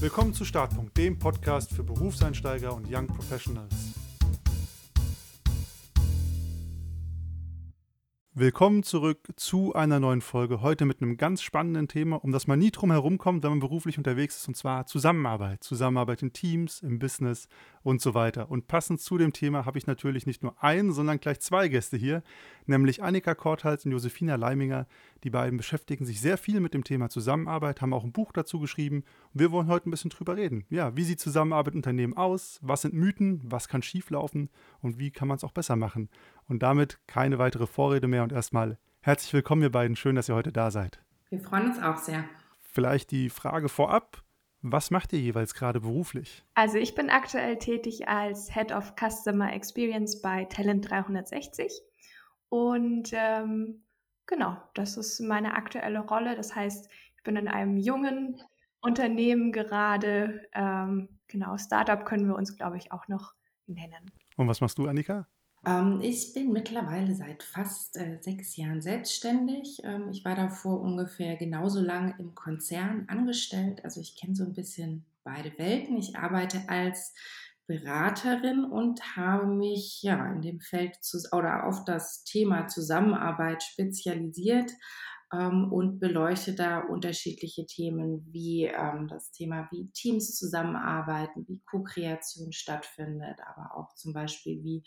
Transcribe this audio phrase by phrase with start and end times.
[0.00, 3.87] Willkommen zu Startpunkt, dem Podcast für Berufseinsteiger und Young Professionals.
[8.40, 10.60] Willkommen zurück zu einer neuen Folge.
[10.60, 13.58] Heute mit einem ganz spannenden Thema, um das man nie drum herum kommt, wenn man
[13.58, 15.64] beruflich unterwegs ist, und zwar Zusammenarbeit.
[15.64, 17.48] Zusammenarbeit in Teams, im Business
[17.82, 18.48] und so weiter.
[18.48, 21.96] Und passend zu dem Thema habe ich natürlich nicht nur einen, sondern gleich zwei Gäste
[21.96, 22.22] hier,
[22.66, 24.86] nämlich Annika Korthals und Josefina Leiminger.
[25.24, 28.60] Die beiden beschäftigen sich sehr viel mit dem Thema Zusammenarbeit, haben auch ein Buch dazu
[28.60, 29.02] geschrieben.
[29.34, 30.64] Und wir wollen heute ein bisschen drüber reden.
[30.70, 32.60] Ja, wie sieht Zusammenarbeit in Unternehmen aus?
[32.62, 33.40] Was sind Mythen?
[33.42, 34.48] Was kann schieflaufen?
[34.80, 36.08] Und wie kann man es auch besser machen?
[36.48, 39.96] Und damit keine weitere Vorrede mehr und erstmal herzlich willkommen, ihr beiden.
[39.96, 40.98] Schön, dass ihr heute da seid.
[41.28, 42.24] Wir freuen uns auch sehr.
[42.58, 44.22] Vielleicht die Frage vorab.
[44.62, 46.44] Was macht ihr jeweils gerade beruflich?
[46.54, 51.70] Also ich bin aktuell tätig als Head of Customer Experience bei Talent 360
[52.48, 53.84] und ähm,
[54.26, 56.34] genau, das ist meine aktuelle Rolle.
[56.34, 58.40] Das heißt, ich bin in einem jungen
[58.80, 60.48] Unternehmen gerade.
[60.54, 63.34] Ähm, genau, Startup können wir uns, glaube ich, auch noch
[63.66, 64.10] nennen.
[64.36, 65.28] Und was machst du, Annika?
[65.66, 69.80] Ähm, ich bin mittlerweile seit fast äh, sechs Jahren selbstständig.
[69.84, 73.84] Ähm, ich war davor ungefähr genauso lange im Konzern angestellt.
[73.84, 75.96] Also ich kenne so ein bisschen beide Welten.
[75.96, 77.14] Ich arbeite als
[77.66, 84.72] Beraterin und habe mich ja in dem Feld zu, oder auf das Thema Zusammenarbeit spezialisiert
[85.32, 92.52] ähm, und beleuchte da unterschiedliche Themen wie ähm, das Thema, wie Teams zusammenarbeiten, wie Co-Kreation
[92.52, 94.82] stattfindet, aber auch zum Beispiel, wie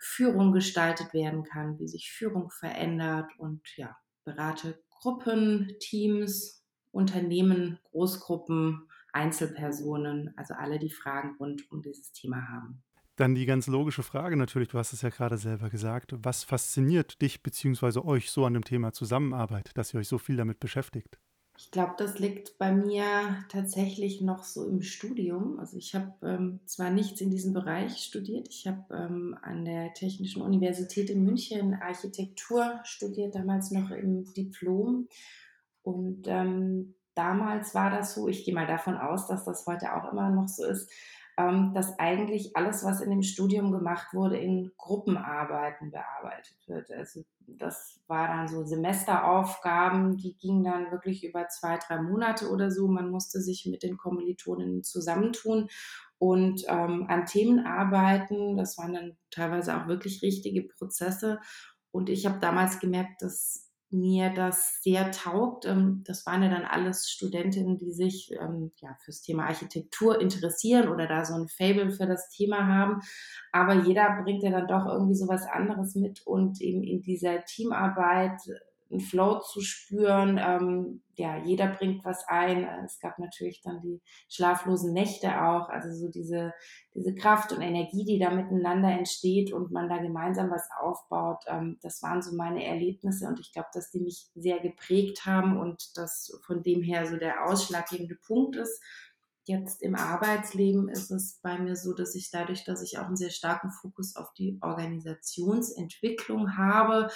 [0.00, 8.88] Führung gestaltet werden kann, wie sich Führung verändert und ja, berate Gruppen, Teams, Unternehmen, Großgruppen,
[9.12, 12.82] Einzelpersonen, also alle, die Fragen rund um dieses Thema haben.
[13.16, 17.20] Dann die ganz logische Frage natürlich, du hast es ja gerade selber gesagt, was fasziniert
[17.22, 18.00] dich bzw.
[18.00, 21.18] euch so an dem Thema Zusammenarbeit, dass ihr euch so viel damit beschäftigt?
[21.58, 23.02] Ich glaube, das liegt bei mir
[23.48, 25.58] tatsächlich noch so im Studium.
[25.58, 29.94] Also ich habe ähm, zwar nichts in diesem Bereich studiert, ich habe ähm, an der
[29.94, 35.08] Technischen Universität in München Architektur studiert, damals noch im Diplom.
[35.80, 40.12] Und ähm, damals war das so, ich gehe mal davon aus, dass das heute auch
[40.12, 40.90] immer noch so ist,
[41.36, 46.90] dass eigentlich alles, was in dem Studium gemacht wurde, in Gruppenarbeiten bearbeitet wird.
[46.90, 52.70] Also das war dann so Semesteraufgaben, die gingen dann wirklich über zwei, drei Monate oder
[52.70, 52.88] so.
[52.88, 55.68] Man musste sich mit den Kommilitonen zusammentun
[56.18, 58.56] und ähm, an Themen arbeiten.
[58.56, 61.38] Das waren dann teilweise auch wirklich richtige Prozesse.
[61.90, 65.64] Und ich habe damals gemerkt, dass mir das sehr taugt.
[65.64, 70.88] Ähm, das waren ja dann alles Studentinnen, die sich ähm, ja, fürs Thema Architektur interessieren
[70.88, 73.00] oder da so ein Fable für das Thema haben.
[73.52, 77.44] Aber jeder bringt ja dann doch irgendwie so was anderes mit und eben in dieser
[77.44, 78.40] Teamarbeit
[78.90, 80.38] einen Flow zu spüren.
[80.42, 82.64] Ähm, ja, jeder bringt was ein.
[82.84, 86.52] Es gab natürlich dann die schlaflosen Nächte auch, also so diese,
[86.94, 91.42] diese Kraft und Energie, die da miteinander entsteht und man da gemeinsam was aufbaut.
[91.48, 95.58] Ähm, das waren so meine Erlebnisse und ich glaube, dass die mich sehr geprägt haben
[95.58, 98.80] und das von dem her so der ausschlaggebende Punkt ist.
[99.48, 103.16] Jetzt im Arbeitsleben ist es bei mir so, dass ich dadurch, dass ich auch einen
[103.16, 107.08] sehr starken Fokus auf die Organisationsentwicklung habe,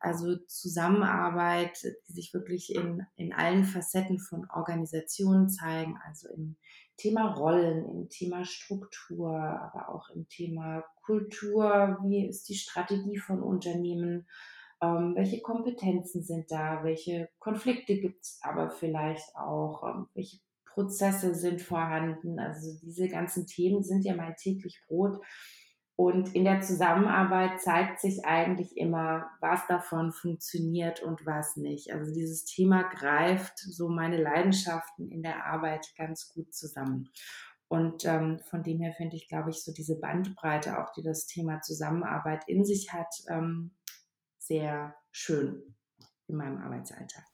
[0.00, 1.78] also Zusammenarbeit,
[2.08, 6.56] die sich wirklich in, in allen Facetten von Organisationen zeigen, also im
[6.96, 13.42] Thema Rollen, im Thema Struktur, aber auch im Thema Kultur, wie ist die Strategie von
[13.42, 14.26] Unternehmen,
[14.80, 20.38] ähm, welche Kompetenzen sind da, welche Konflikte gibt es aber vielleicht auch, ähm, welche
[20.74, 22.38] Prozesse sind vorhanden.
[22.38, 25.24] Also diese ganzen Themen sind ja mein täglich Brot.
[25.96, 31.92] Und in der Zusammenarbeit zeigt sich eigentlich immer, was davon funktioniert und was nicht.
[31.92, 37.10] Also dieses Thema greift so meine Leidenschaften in der Arbeit ganz gut zusammen.
[37.68, 41.26] Und ähm, von dem her finde ich, glaube ich, so diese Bandbreite, auch die das
[41.26, 43.70] Thema Zusammenarbeit in sich hat, ähm,
[44.38, 45.76] sehr schön
[46.26, 47.33] in meinem Arbeitsalltag.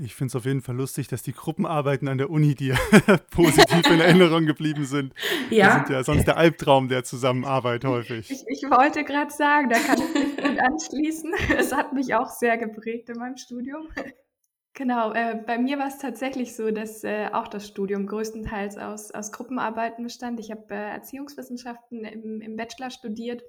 [0.00, 2.76] Ich finde es auf jeden Fall lustig, dass die Gruppenarbeiten an der Uni dir
[3.30, 5.12] positiv in Erinnerung geblieben sind.
[5.50, 5.66] Ja.
[5.66, 8.30] Das sind ja sonst der Albtraum der Zusammenarbeit häufig.
[8.30, 11.32] Ich, ich wollte gerade sagen, da kann ich mich gut anschließen.
[11.58, 13.88] Es hat mich auch sehr geprägt in meinem Studium.
[14.74, 19.10] Genau, äh, bei mir war es tatsächlich so, dass äh, auch das Studium größtenteils aus,
[19.10, 20.38] aus Gruppenarbeiten bestand.
[20.38, 23.42] Ich habe äh, Erziehungswissenschaften im, im Bachelor studiert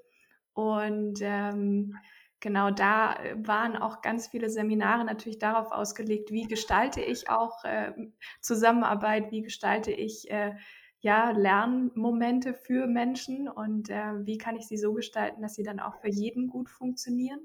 [0.54, 1.94] und ähm,
[2.40, 7.64] genau da äh, waren auch ganz viele Seminare natürlich darauf ausgelegt, wie gestalte ich auch
[7.64, 7.94] äh,
[8.42, 10.56] Zusammenarbeit, wie gestalte ich äh,
[11.02, 15.80] ja, Lernmomente für Menschen und äh, wie kann ich sie so gestalten, dass sie dann
[15.80, 17.40] auch für jeden gut funktionieren.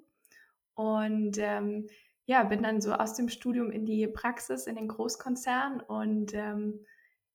[0.74, 1.86] Und ähm,
[2.26, 6.84] ja, bin dann so aus dem Studium in die Praxis, in den Großkonzern und ähm,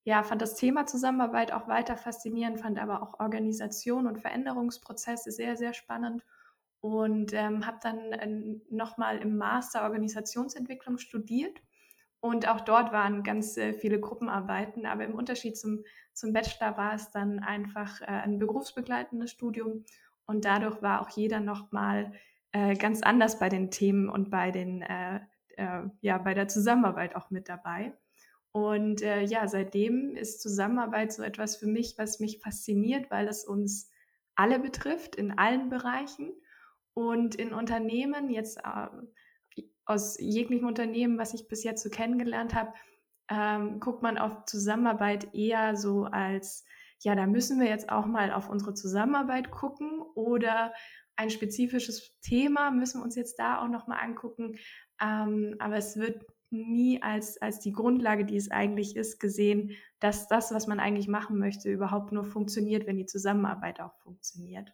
[0.03, 5.55] ja, fand das Thema Zusammenarbeit auch weiter faszinierend, fand aber auch Organisation und Veränderungsprozesse sehr,
[5.55, 6.25] sehr spannend
[6.81, 11.61] und ähm, habe dann äh, nochmal im Master Organisationsentwicklung studiert.
[12.21, 15.83] Und auch dort waren ganz äh, viele Gruppenarbeiten, aber im Unterschied zum,
[16.13, 19.85] zum Bachelor war es dann einfach äh, ein berufsbegleitendes Studium
[20.25, 22.11] und dadurch war auch jeder nochmal
[22.51, 25.21] äh, ganz anders bei den Themen und bei den, äh,
[25.57, 27.93] äh, ja, bei der Zusammenarbeit auch mit dabei.
[28.51, 33.45] Und äh, ja, seitdem ist Zusammenarbeit so etwas für mich, was mich fasziniert, weil es
[33.45, 33.89] uns
[34.35, 36.33] alle betrifft, in allen Bereichen.
[36.99, 42.73] Und in Unternehmen, jetzt äh, aus jeglichem Unternehmen, was ich bis jetzt so kennengelernt habe,
[43.29, 46.65] ähm, guckt man auf Zusammenarbeit eher so als,
[46.99, 50.73] ja, da müssen wir jetzt auch mal auf unsere Zusammenarbeit gucken oder
[51.15, 54.57] ein spezifisches Thema müssen wir uns jetzt da auch nochmal angucken.
[55.01, 60.27] Ähm, aber es wird nie als, als die Grundlage, die es eigentlich ist, gesehen, dass
[60.27, 64.73] das, was man eigentlich machen möchte, überhaupt nur funktioniert, wenn die Zusammenarbeit auch funktioniert.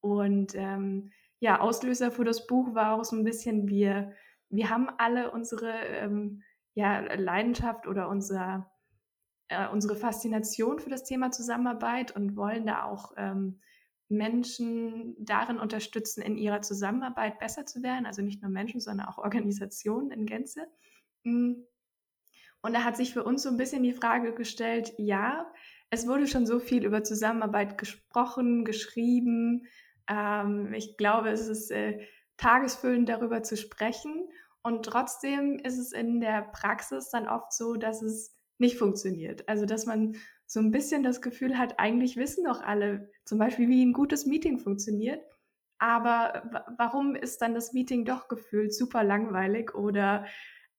[0.00, 1.10] Und ähm,
[1.44, 4.14] ja, Auslöser für das Buch war auch so ein bisschen, wir,
[4.48, 6.42] wir haben alle unsere ähm,
[6.72, 8.72] ja, Leidenschaft oder unser,
[9.48, 13.60] äh, unsere Faszination für das Thema Zusammenarbeit und wollen da auch ähm,
[14.08, 18.06] Menschen darin unterstützen, in ihrer Zusammenarbeit besser zu werden.
[18.06, 20.66] Also nicht nur Menschen, sondern auch Organisationen in Gänze.
[21.24, 21.56] Mm.
[22.62, 25.52] Und da hat sich für uns so ein bisschen die Frage gestellt, ja,
[25.90, 29.66] es wurde schon so viel über Zusammenarbeit gesprochen, geschrieben.
[30.08, 32.06] Ähm, ich glaube, es ist äh,
[32.36, 34.28] tagesfüllend darüber zu sprechen.
[34.62, 39.48] Und trotzdem ist es in der Praxis dann oft so, dass es nicht funktioniert.
[39.48, 40.16] Also, dass man
[40.46, 44.26] so ein bisschen das Gefühl hat, eigentlich wissen doch alle, zum Beispiel, wie ein gutes
[44.26, 45.22] Meeting funktioniert.
[45.78, 50.24] Aber warum ist dann das Meeting doch gefühlt super langweilig oder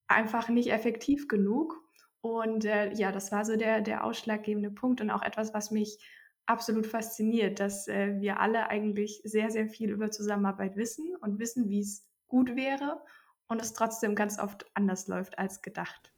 [0.07, 1.81] einfach nicht effektiv genug.
[2.21, 5.99] Und äh, ja, das war so der, der ausschlaggebende Punkt und auch etwas, was mich
[6.45, 11.69] absolut fasziniert, dass äh, wir alle eigentlich sehr, sehr viel über Zusammenarbeit wissen und wissen,
[11.69, 13.01] wie es gut wäre
[13.47, 16.11] und es trotzdem ganz oft anders läuft als gedacht.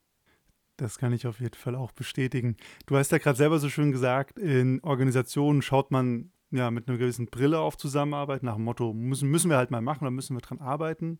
[0.77, 2.55] Das kann ich auf jeden Fall auch bestätigen.
[2.85, 6.97] Du hast ja gerade selber so schön gesagt, in Organisationen schaut man ja mit einer
[6.97, 10.35] gewissen Brille auf Zusammenarbeit, nach dem Motto, müssen, müssen wir halt mal machen, da müssen
[10.35, 11.17] wir dran arbeiten.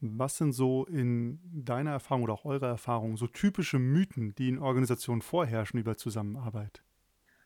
[0.00, 4.58] Was sind so in deiner Erfahrung oder auch eurer Erfahrung so typische Mythen, die in
[4.58, 6.82] Organisationen vorherrschen über Zusammenarbeit?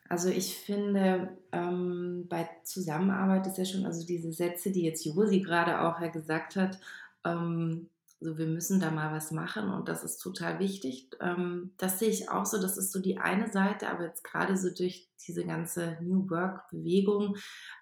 [0.08, 5.40] Also ich finde, ähm, bei Zusammenarbeit ist ja schon, also diese Sätze, die jetzt Josi
[5.40, 6.78] gerade auch ja gesagt hat,
[7.24, 11.10] ähm, so wir müssen da mal was machen und das ist total wichtig.
[11.20, 14.56] Ähm, das sehe ich auch so, das ist so die eine Seite, aber jetzt gerade
[14.56, 17.36] so durch diese ganze New Work-Bewegung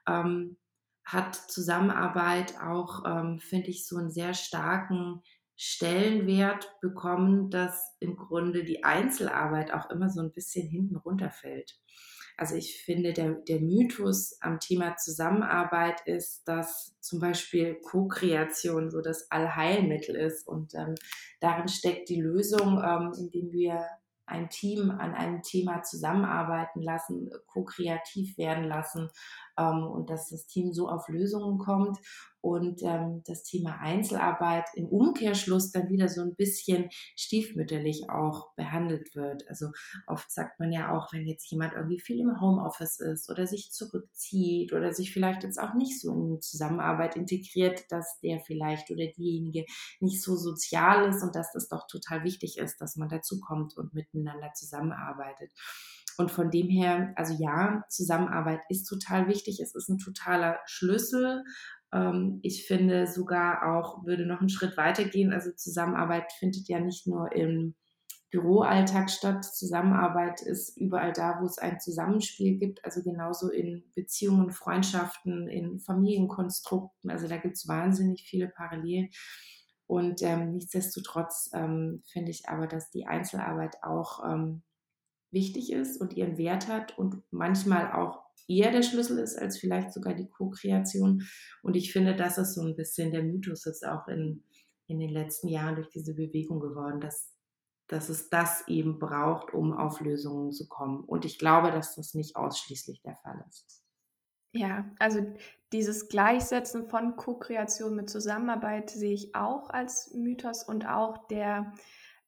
[0.08, 0.56] ähm,
[1.04, 5.22] hat Zusammenarbeit auch, ähm, finde ich, so einen sehr starken
[5.56, 11.78] Stellenwert bekommen, dass im Grunde die Einzelarbeit auch immer so ein bisschen hinten runterfällt.
[12.36, 19.00] Also ich finde, der, der Mythos am Thema Zusammenarbeit ist, dass zum Beispiel Co-Kreation so
[19.00, 20.94] das Allheilmittel ist und ähm,
[21.40, 23.86] darin steckt die Lösung, ähm, indem wir
[24.26, 29.10] ein Team an einem Thema zusammenarbeiten lassen, ko-kreativ werden lassen
[29.58, 31.98] ähm, und dass das Team so auf Lösungen kommt
[32.44, 39.14] und ähm, das Thema Einzelarbeit im Umkehrschluss dann wieder so ein bisschen stiefmütterlich auch behandelt
[39.14, 39.48] wird.
[39.48, 39.68] Also
[40.06, 43.70] oft sagt man ja auch, wenn jetzt jemand irgendwie viel im Homeoffice ist oder sich
[43.72, 49.06] zurückzieht oder sich vielleicht jetzt auch nicht so in Zusammenarbeit integriert, dass der vielleicht oder
[49.06, 49.64] diejenige
[50.00, 53.74] nicht so sozial ist und dass das doch total wichtig ist, dass man dazu kommt
[53.78, 55.50] und miteinander zusammenarbeitet.
[56.16, 59.60] Und von dem her, also ja, Zusammenarbeit ist total wichtig.
[59.60, 61.44] Es ist ein totaler Schlüssel.
[61.92, 65.32] Ähm, ich finde sogar auch, würde noch einen Schritt weiter gehen.
[65.32, 67.74] Also Zusammenarbeit findet ja nicht nur im
[68.30, 69.44] Büroalltag statt.
[69.44, 72.84] Zusammenarbeit ist überall da, wo es ein Zusammenspiel gibt.
[72.84, 77.10] Also genauso in Beziehungen, Freundschaften, in Familienkonstrukten.
[77.10, 79.10] Also da gibt es wahnsinnig viele Parallelen.
[79.86, 84.62] Und ähm, nichtsdestotrotz ähm, finde ich aber, dass die Einzelarbeit auch ähm,
[85.34, 89.92] wichtig ist und ihren Wert hat und manchmal auch eher der Schlüssel ist als vielleicht
[89.92, 91.22] sogar die Co-Kreation.
[91.62, 94.44] Und ich finde, das ist so ein bisschen der Mythos jetzt auch in,
[94.86, 97.32] in den letzten Jahren durch diese Bewegung geworden, dass,
[97.88, 101.04] dass es das eben braucht, um auf Lösungen zu kommen.
[101.04, 103.82] Und ich glaube, dass das nicht ausschließlich der Fall ist.
[104.52, 105.20] Ja, also
[105.72, 111.74] dieses Gleichsetzen von Co-Kreation mit Zusammenarbeit sehe ich auch als Mythos und auch der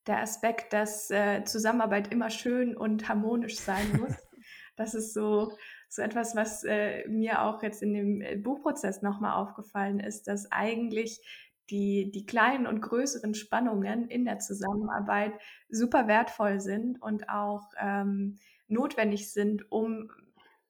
[0.07, 4.15] der Aspekt, dass äh, Zusammenarbeit immer schön und harmonisch sein muss.
[4.77, 5.53] das ist so,
[5.89, 10.51] so etwas, was äh, mir auch jetzt in dem äh, Buchprozess nochmal aufgefallen ist, dass
[10.53, 11.21] eigentlich
[11.71, 15.33] die, die kleinen und größeren Spannungen in der Zusammenarbeit
[15.69, 20.11] super wertvoll sind und auch ähm, notwendig sind, um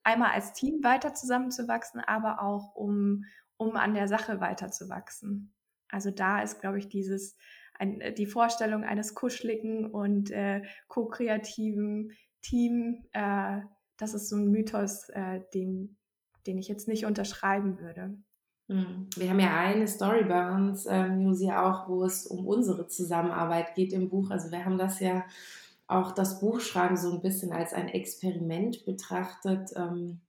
[0.03, 3.25] einmal als Team weiter zusammenzuwachsen, aber auch um,
[3.57, 5.53] um an der Sache weiterzuwachsen.
[5.89, 7.37] Also da ist, glaube ich, dieses
[7.79, 13.61] ein, die Vorstellung eines kuscheligen und äh, ko-kreativen Team, äh,
[13.97, 15.97] das ist so ein Mythos, äh, den,
[16.45, 18.17] den ich jetzt nicht unterschreiben würde.
[18.69, 19.07] Hm.
[19.15, 23.75] Wir haben ja eine Story bei uns, ähm, Musi auch, wo es um unsere Zusammenarbeit
[23.75, 24.29] geht im Buch.
[24.29, 25.23] Also wir haben das ja
[25.87, 30.19] auch das Buchschreiben so ein bisschen als ein Experiment betrachtet, ähm,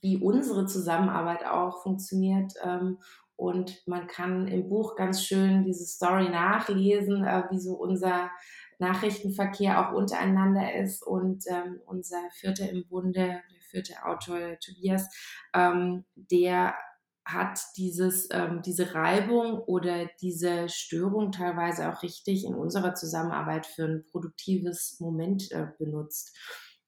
[0.00, 2.54] wie unsere Zusammenarbeit auch funktioniert.
[2.62, 2.98] Ähm,
[3.36, 8.30] und man kann im Buch ganz schön diese Story nachlesen, äh, wie so unser
[8.78, 11.06] Nachrichtenverkehr auch untereinander ist.
[11.06, 15.08] Und ähm, unser Vierter im Bunde, der vierte Autor Tobias,
[15.54, 16.74] ähm, der
[17.26, 23.84] hat dieses, ähm, diese Reibung oder diese Störung teilweise auch richtig in unserer Zusammenarbeit für
[23.84, 26.36] ein produktives Moment äh, benutzt.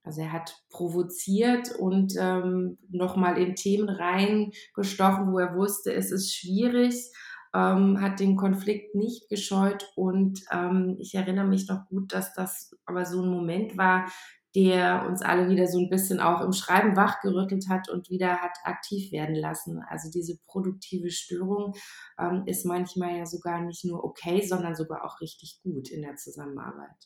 [0.08, 6.34] Also er hat provoziert und ähm, nochmal in Themen reingestochen, wo er wusste, es ist
[6.34, 7.12] schwierig,
[7.54, 12.74] ähm, hat den Konflikt nicht gescheut und ähm, ich erinnere mich noch gut, dass das
[12.86, 14.10] aber so ein Moment war,
[14.54, 18.56] der uns alle wieder so ein bisschen auch im Schreiben wachgerüttelt hat und wieder hat
[18.64, 19.82] aktiv werden lassen.
[19.90, 21.74] Also diese produktive Störung
[22.18, 26.16] ähm, ist manchmal ja sogar nicht nur okay, sondern sogar auch richtig gut in der
[26.16, 26.96] Zusammenarbeit.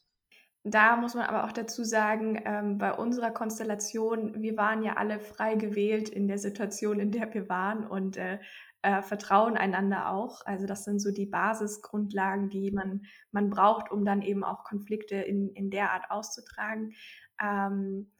[0.65, 5.19] Da muss man aber auch dazu sagen, ähm, bei unserer Konstellation, wir waren ja alle
[5.19, 8.39] frei gewählt in der Situation, in der wir waren und äh,
[8.83, 10.47] äh, vertrauen einander auch.
[10.47, 13.03] Also das sind so die Basisgrundlagen, die man,
[13.33, 16.95] man braucht, um dann eben auch Konflikte in, in der Art auszutragen.
[17.41, 18.13] Ähm,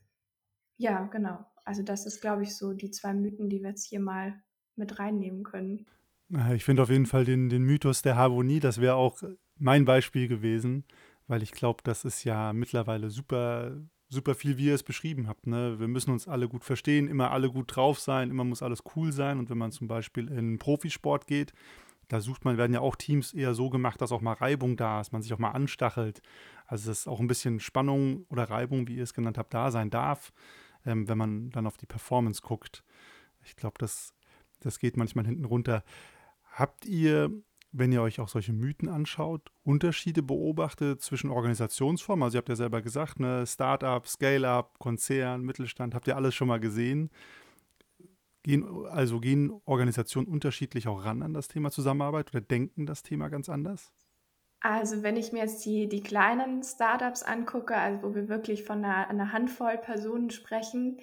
[0.79, 1.45] ja, genau.
[1.65, 4.43] Also das ist, glaube ich, so die zwei Mythen, die wir jetzt hier mal
[4.75, 5.87] mit reinnehmen können.
[6.55, 9.23] Ich finde auf jeden Fall den, den Mythos der Harmonie, das wäre auch
[9.59, 10.85] mein Beispiel gewesen,
[11.27, 13.73] weil ich glaube, das ist ja mittlerweile super,
[14.09, 15.47] super viel, wie ihr es beschrieben habt.
[15.47, 15.79] Ne?
[15.79, 19.13] Wir müssen uns alle gut verstehen, immer alle gut drauf sein, immer muss alles cool
[19.13, 19.39] sein.
[19.39, 21.53] Und wenn man zum Beispiel in Profisport geht,
[22.09, 25.01] da sucht man, werden ja auch Teams eher so gemacht, dass auch mal Reibung da
[25.01, 26.21] ist, man sich auch mal anstachelt.
[26.67, 29.89] Also dass auch ein bisschen Spannung oder Reibung, wie ihr es genannt habt, da sein
[29.89, 30.33] darf,
[30.85, 32.85] ähm, wenn man dann auf die Performance guckt.
[33.45, 34.13] Ich glaube, das,
[34.61, 35.85] das geht manchmal hinten runter.
[36.53, 37.31] Habt ihr,
[37.73, 42.23] wenn ihr euch auch solche Mythen anschaut, Unterschiede beobachtet zwischen Organisationsformen?
[42.23, 46.49] Also ihr habt ja selber gesagt, ne, Startup, Scale-up, Konzern, Mittelstand, habt ihr alles schon
[46.49, 47.11] mal gesehen?
[48.43, 53.29] Gehen, also gehen Organisationen unterschiedlich auch ran an das Thema Zusammenarbeit oder denken das Thema
[53.29, 53.93] ganz anders?
[54.61, 58.85] Also wenn ich mir jetzt die, die kleinen Startups angucke, also wo wir wirklich von
[58.85, 60.99] einer, einer Handvoll Personen sprechen,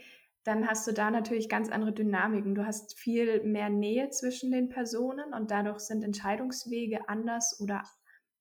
[0.50, 2.56] dann hast du da natürlich ganz andere Dynamiken.
[2.56, 7.84] Du hast viel mehr Nähe zwischen den Personen und dadurch sind Entscheidungswege anders oder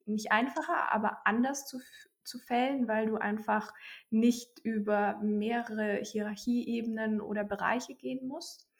[0.07, 1.81] nicht einfacher, aber anders zu,
[2.25, 3.75] zu fällen, weil du einfach
[4.09, 8.71] nicht über mehrere Hierarchieebenen oder Bereiche gehen musst.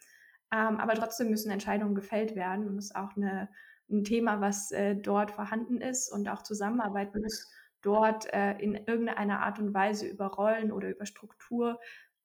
[0.51, 3.51] Ähm, aber trotzdem müssen Entscheidungen gefällt werden und das ist auch eine,
[3.91, 9.41] ein Thema, was äh, dort vorhanden ist und auch Zusammenarbeit muss dort äh, in irgendeiner
[9.41, 11.79] Art und Weise über Rollen oder über Struktur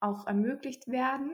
[0.03, 1.31] auch ermöglicht werden.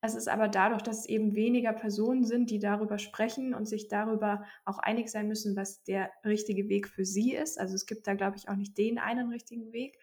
[0.00, 3.88] Es ist aber dadurch, dass es eben weniger Personen sind, die darüber sprechen und sich
[3.88, 7.58] darüber auch einig sein müssen, was der richtige Weg für sie ist.
[7.58, 9.98] Also es gibt da, glaube ich, auch nicht den einen richtigen Weg.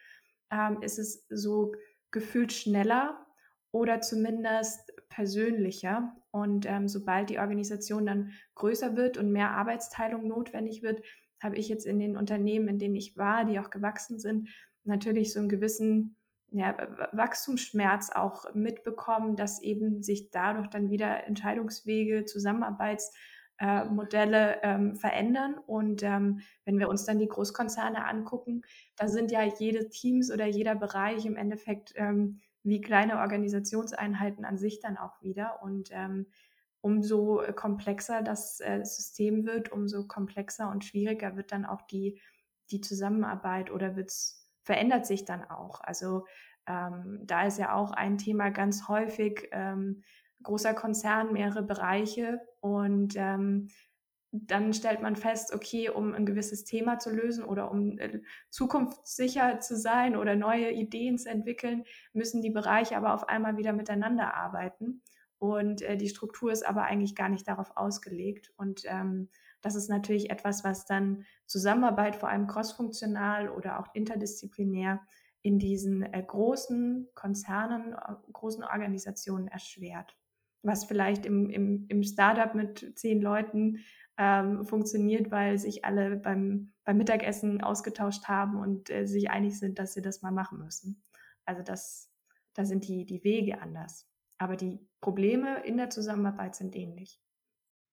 [0.51, 1.74] Ähm, ist es so
[2.12, 3.25] gefühlt schneller
[3.72, 6.13] oder zumindest persönlicher.
[6.31, 11.01] Und ähm, sobald die Organisation dann größer wird und mehr Arbeitsteilung notwendig wird,
[11.41, 14.50] habe ich jetzt in den Unternehmen, in denen ich war, die auch gewachsen sind,
[14.84, 16.17] natürlich so einen gewissen
[16.55, 16.75] ja,
[17.12, 25.57] Wachstumsschmerz auch mitbekommen, dass eben sich dadurch dann wieder Entscheidungswege, Zusammenarbeitsmodelle äh, ähm, verändern.
[25.67, 28.62] Und ähm, wenn wir uns dann die Großkonzerne angucken,
[28.95, 34.57] da sind ja jede Teams oder jeder Bereich im Endeffekt ähm, wie kleine Organisationseinheiten an
[34.57, 35.62] sich dann auch wieder.
[35.62, 36.27] Und ähm,
[36.79, 42.21] umso komplexer das äh, System wird, umso komplexer und schwieriger wird dann auch die,
[42.71, 45.79] die Zusammenarbeit oder wird's, verändert sich dann auch.
[45.81, 46.25] Also
[46.67, 50.03] ähm, da ist ja auch ein Thema ganz häufig ähm,
[50.43, 53.69] großer Konzern, mehrere Bereiche und ähm,
[54.31, 59.60] dann stellt man fest, okay, um ein gewisses Thema zu lösen oder um äh, zukunftssicher
[59.60, 64.34] zu sein oder neue Ideen zu entwickeln, müssen die Bereiche aber auf einmal wieder miteinander
[64.34, 65.01] arbeiten.
[65.53, 68.51] Und äh, die Struktur ist aber eigentlich gar nicht darauf ausgelegt.
[68.57, 69.29] Und ähm,
[69.61, 75.01] das ist natürlich etwas, was dann Zusammenarbeit, vor allem crossfunktional oder auch interdisziplinär,
[75.41, 80.17] in diesen äh, großen Konzernen, äh, großen Organisationen erschwert.
[80.63, 83.79] Was vielleicht im, im, im Startup mit zehn Leuten
[84.17, 89.77] ähm, funktioniert, weil sich alle beim, beim Mittagessen ausgetauscht haben und äh, sich einig sind,
[89.77, 91.03] dass sie das mal machen müssen.
[91.45, 92.11] Also das,
[92.53, 94.07] da sind die, die Wege anders.
[94.38, 97.20] Aber die Probleme in der Zusammenarbeit sind ähnlich.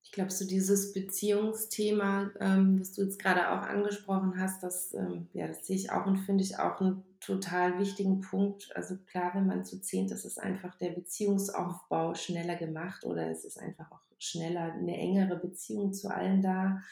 [0.05, 5.29] Ich glaube, so dieses Beziehungsthema, ähm, was du jetzt gerade auch angesprochen hast, das, ähm,
[5.33, 8.75] ja, das sehe ich auch und finde ich auch einen total wichtigen Punkt.
[8.75, 13.45] Also klar, wenn man zu zehnt ist, ist einfach der Beziehungsaufbau schneller gemacht oder es
[13.45, 16.83] ist einfach auch schneller eine engere Beziehung zu allen da.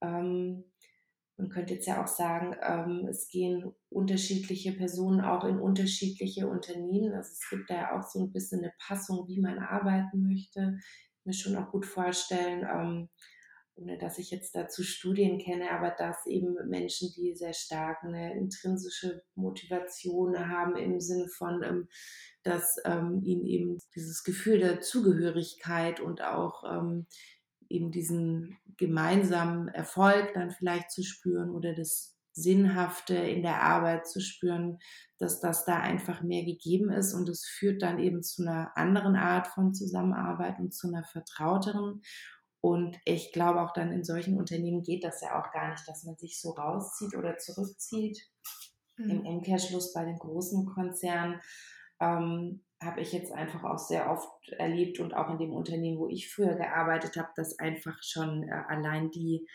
[0.00, 0.64] Ähm,
[1.36, 7.12] man könnte jetzt ja auch sagen, ähm, es gehen unterschiedliche Personen auch in unterschiedliche Unternehmen.
[7.12, 10.78] Also es gibt da ja auch so ein bisschen eine Passung, wie man arbeiten möchte.
[11.18, 13.08] Ich mir schon auch gut vorstellen, ähm,
[13.76, 18.36] ohne dass ich jetzt dazu Studien kenne, aber dass eben Menschen, die sehr stark eine
[18.36, 21.88] intrinsische Motivation haben im Sinne von, ähm,
[22.44, 27.06] dass ähm, ihnen eben dieses Gefühl der Zugehörigkeit und auch ähm,
[27.74, 34.20] eben diesen gemeinsamen Erfolg dann vielleicht zu spüren oder das Sinnhafte in der Arbeit zu
[34.20, 34.78] spüren,
[35.18, 39.14] dass das da einfach mehr gegeben ist und es führt dann eben zu einer anderen
[39.14, 42.02] Art von Zusammenarbeit und zu einer vertrauteren.
[42.60, 46.04] Und ich glaube auch dann in solchen Unternehmen geht das ja auch gar nicht, dass
[46.04, 48.18] man sich so rauszieht oder zurückzieht.
[48.96, 49.10] Mhm.
[49.10, 51.40] Im Umkehrschluss bei den großen Konzernen
[52.00, 56.08] ähm, habe ich jetzt einfach auch sehr oft erlebt und auch in dem Unternehmen, wo
[56.08, 59.48] ich früher gearbeitet habe, dass einfach schon äh, allein die,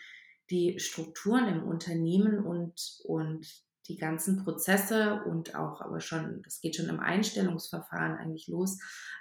[0.50, 3.46] die Strukturen im Unternehmen und, und
[3.90, 8.78] die ganzen Prozesse und auch aber schon, das geht schon im Einstellungsverfahren eigentlich los,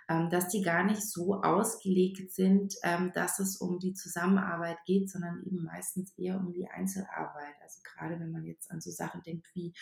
[0.09, 5.11] ähm, dass die gar nicht so ausgelegt sind, ähm, dass es um die Zusammenarbeit geht,
[5.11, 7.55] sondern eben meistens eher um die Einzelarbeit.
[7.63, 9.73] Also gerade wenn man jetzt an so Sachen denkt wie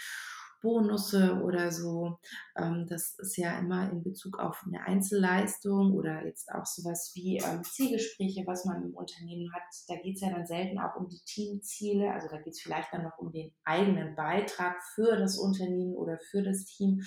[0.63, 2.19] Bonusse oder so.
[2.57, 7.39] Ähm, das ist ja immer in Bezug auf eine Einzelleistung oder jetzt auch sowas wie
[7.39, 9.63] ähm, Zielgespräche, was man im Unternehmen hat.
[9.89, 12.13] Da geht es ja dann selten auch um die Teamziele.
[12.13, 16.19] Also da geht es vielleicht dann noch um den eigenen Beitrag für das Unternehmen oder
[16.31, 17.03] für das Team.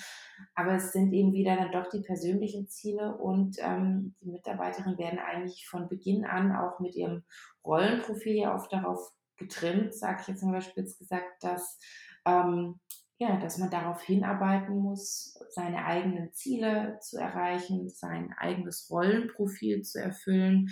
[0.54, 5.18] Aber es sind eben wieder dann doch die persönlichen Ziele und ähm, die Mitarbeiterinnen werden
[5.18, 7.24] eigentlich von Beginn an auch mit ihrem
[7.64, 11.78] Rollenprofil ja oft darauf getrimmt, sage ich jetzt mal spitz gesagt, dass
[12.26, 12.78] ähm,
[13.20, 20.00] ja, dass man darauf hinarbeiten muss, seine eigenen Ziele zu erreichen, sein eigenes Rollenprofil zu
[20.00, 20.70] erfüllen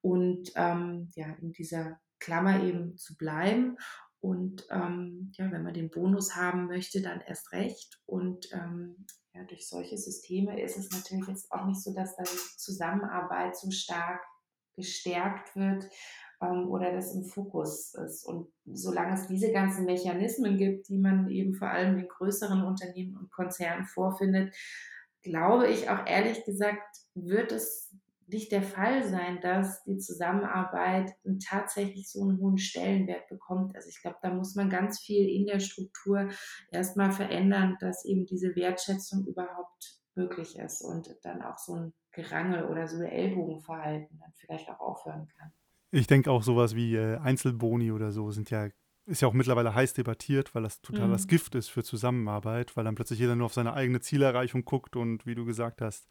[0.00, 3.76] und ähm, ja, in dieser Klammer eben zu bleiben.
[4.20, 8.00] Und ähm, ja, wenn man den Bonus haben möchte, dann erst recht.
[8.06, 12.22] Und ähm, ja, durch solche Systeme ist es natürlich jetzt auch nicht so, dass da
[12.22, 14.20] die Zusammenarbeit so stark
[14.76, 15.88] gestärkt wird,
[16.40, 18.24] ähm, oder das im Fokus ist.
[18.24, 23.16] Und solange es diese ganzen Mechanismen gibt, die man eben vor allem in größeren Unternehmen
[23.16, 24.54] und Konzernen vorfindet,
[25.22, 27.94] glaube ich auch ehrlich gesagt, wird es
[28.28, 31.12] nicht der Fall sein, dass die Zusammenarbeit
[31.48, 33.74] tatsächlich so einen hohen Stellenwert bekommt.
[33.74, 36.28] Also ich glaube, da muss man ganz viel in der Struktur
[36.70, 42.64] erstmal verändern, dass eben diese Wertschätzung überhaupt möglich ist und dann auch so ein Gerangel
[42.64, 45.52] oder so ein Ellbogenverhalten dann vielleicht auch aufhören kann.
[45.90, 48.68] Ich denke auch sowas wie äh, Einzelboni oder so sind ja,
[49.06, 51.12] ist ja auch mittlerweile heiß debattiert, weil das total mhm.
[51.12, 54.96] das Gift ist für Zusammenarbeit, weil dann plötzlich jeder nur auf seine eigene Zielerreichung guckt
[54.96, 56.06] und wie du gesagt hast,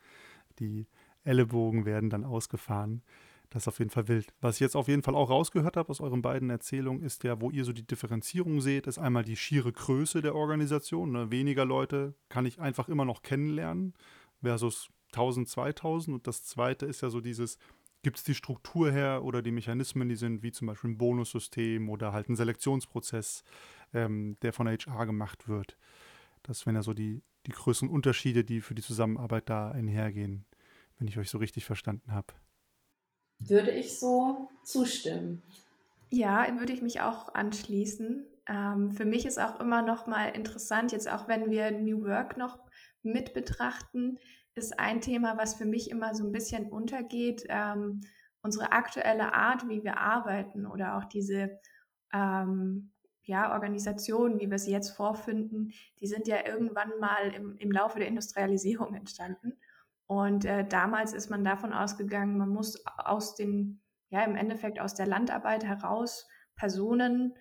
[0.60, 0.88] die
[1.24, 3.04] Ellenbogen werden dann ausgefahren.
[3.50, 4.34] Das ist auf jeden Fall wild.
[4.42, 7.40] Was ich jetzt auf jeden Fall auch rausgehört habe aus euren beiden Erzählungen, ist ja,
[7.40, 11.12] wo ihr so die Differenzierung seht, ist einmal die schiere Größe der Organisation.
[11.12, 11.32] Ne?
[11.32, 13.94] Weniger Leute kann ich einfach immer noch kennenlernen
[14.42, 16.16] versus 1000, 2000.
[16.16, 17.58] Und das zweite ist ja so dieses,
[18.04, 21.90] gibt es die Struktur her oder die Mechanismen, die sind, wie zum Beispiel ein Bonussystem
[21.90, 23.44] oder halt ein Selektionsprozess,
[23.94, 25.78] ähm, der von HR gemacht wird.
[26.44, 30.46] Das wären ja so die, die größeren Unterschiede, die für die Zusammenarbeit da einhergehen,
[30.98, 32.34] wenn ich euch so richtig verstanden habe.
[33.40, 35.44] Würde ich so zustimmen.
[36.10, 38.26] Ja, würde ich mich auch anschließen.
[38.48, 42.38] Ähm, für mich ist auch immer noch mal interessant, jetzt auch wenn wir New Work
[42.38, 42.60] noch
[43.04, 44.18] mit betrachten,
[44.58, 47.46] ist ein Thema, was für mich immer so ein bisschen untergeht.
[47.50, 48.02] Ähm,
[48.42, 51.60] unsere aktuelle Art, wie wir arbeiten oder auch diese
[52.14, 52.92] ähm,
[53.24, 58.00] ja, Organisationen, wie wir sie jetzt vorfinden, die sind ja irgendwann mal im, im Laufe
[58.00, 59.54] der Industrialisierung entstanden.
[60.06, 64.96] Und äh, damals ist man davon ausgegangen, man muss aus den, ja, im Endeffekt aus
[64.96, 67.36] der Landarbeit heraus Personen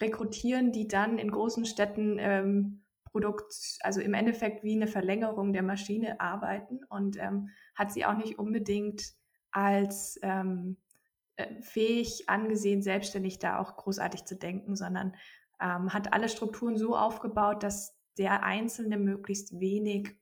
[0.00, 5.62] rekrutieren, die dann in großen Städten ähm, Produkt, also im Endeffekt wie eine Verlängerung der
[5.62, 9.14] Maschine arbeiten und ähm, hat sie auch nicht unbedingt
[9.50, 10.76] als ähm,
[11.36, 15.14] äh, fähig angesehen, selbstständig da auch großartig zu denken, sondern
[15.60, 20.16] ähm, hat alle Strukturen so aufgebaut, dass der Einzelne möglichst wenig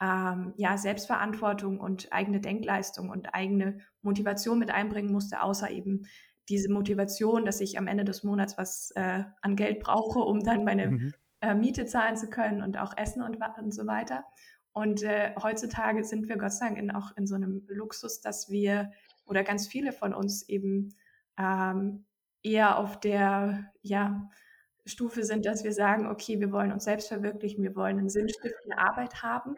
[0.00, 6.06] ähm, ja, Selbstverantwortung und eigene Denkleistung und eigene Motivation mit einbringen musste, außer eben
[6.48, 10.64] diese Motivation, dass ich am Ende des Monats was äh, an Geld brauche, um dann
[10.64, 11.14] meine mhm.
[11.40, 14.24] Äh, Miete zahlen zu können und auch Essen und, und so weiter.
[14.72, 18.50] Und äh, heutzutage sind wir Gott sei Dank in, auch in so einem Luxus, dass
[18.50, 18.90] wir
[19.24, 20.94] oder ganz viele von uns eben
[21.38, 22.04] ähm,
[22.42, 24.28] eher auf der ja,
[24.84, 28.78] Stufe sind, dass wir sagen, okay, wir wollen uns selbst verwirklichen, wir wollen eine sinnstiftende
[28.78, 29.56] Arbeit haben.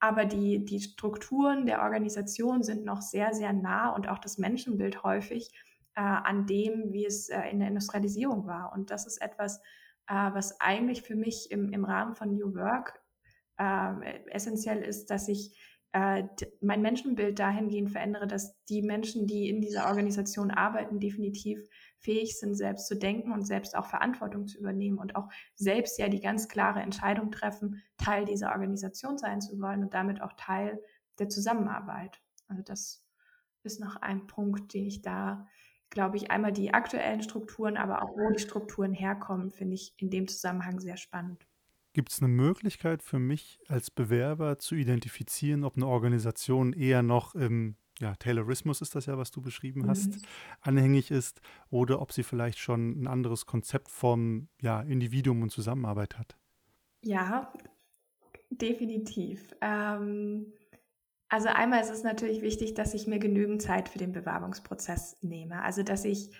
[0.00, 5.02] Aber die, die Strukturen der Organisation sind noch sehr, sehr nah und auch das Menschenbild
[5.02, 5.50] häufig
[5.96, 8.72] äh, an dem, wie es äh, in der Industrialisierung war.
[8.72, 9.60] Und das ist etwas,
[10.08, 13.00] äh, was eigentlich für mich im, im Rahmen von New Work
[13.58, 15.56] äh, essentiell ist, dass ich
[15.94, 16.24] äh,
[16.60, 21.60] mein Menschenbild dahingehend verändere, dass die Menschen, die in dieser Organisation arbeiten, definitiv
[22.00, 26.08] fähig sind, selbst zu denken und selbst auch Verantwortung zu übernehmen und auch selbst ja
[26.08, 30.82] die ganz klare Entscheidung treffen, Teil dieser Organisation sein zu wollen und damit auch Teil
[31.20, 32.20] der Zusammenarbeit.
[32.48, 33.06] Also das
[33.62, 35.46] ist noch ein Punkt, den ich da,
[35.94, 40.10] glaube ich, einmal die aktuellen Strukturen, aber auch wo die Strukturen herkommen, finde ich in
[40.10, 41.46] dem Zusammenhang sehr spannend.
[41.94, 47.34] Gibt es eine Möglichkeit für mich als Bewerber zu identifizieren, ob eine Organisation eher noch
[47.34, 50.22] im ja, Taylorismus ist das ja, was du beschrieben hast, mhm.
[50.60, 56.18] anhängig ist oder ob sie vielleicht schon ein anderes Konzept vom ja, Individuum und Zusammenarbeit
[56.18, 56.36] hat?
[57.02, 57.52] Ja,
[58.50, 59.54] definitiv.
[59.60, 60.52] Ähm,
[61.34, 65.62] also einmal ist es natürlich wichtig, dass ich mir genügend Zeit für den Bewerbungsprozess nehme.
[65.64, 66.30] Also dass ich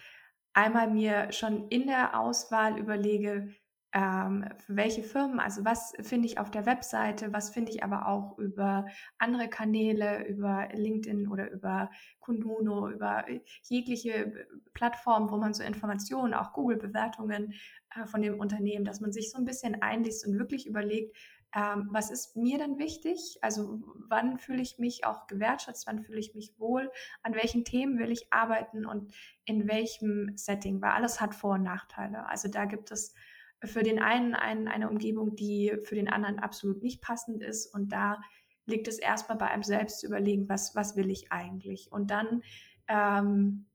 [0.53, 3.49] einmal mir schon in der Auswahl überlege,
[3.93, 8.07] ähm, für welche Firmen, also was finde ich auf der Webseite, was finde ich aber
[8.07, 8.87] auch über
[9.19, 13.25] andere Kanäle, über LinkedIn oder über Kunduno, über
[13.65, 17.55] jegliche Plattformen, wo man so Informationen, auch Google-Bewertungen
[17.97, 21.17] äh, von dem Unternehmen, dass man sich so ein bisschen einliest und wirklich überlegt,
[21.55, 23.39] ähm, was ist mir dann wichtig?
[23.41, 26.91] Also wann fühle ich mich auch gewertschätzt, wann fühle ich mich wohl,
[27.23, 29.15] an welchen Themen will ich arbeiten und
[29.45, 32.29] in welchem Setting, weil alles hat Vor- und Nachteile.
[32.29, 33.15] Also da gibt es
[33.63, 37.73] für den einen ein, eine Umgebung, die für den anderen absolut nicht passend ist.
[37.73, 38.21] Und da
[38.67, 41.93] liegt es erstmal bei einem selbst zu überlegen, was, was will ich eigentlich?
[41.93, 42.43] Und dann
[42.89, 43.67] ähm,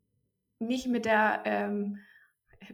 [0.59, 1.99] nicht mit der, ähm,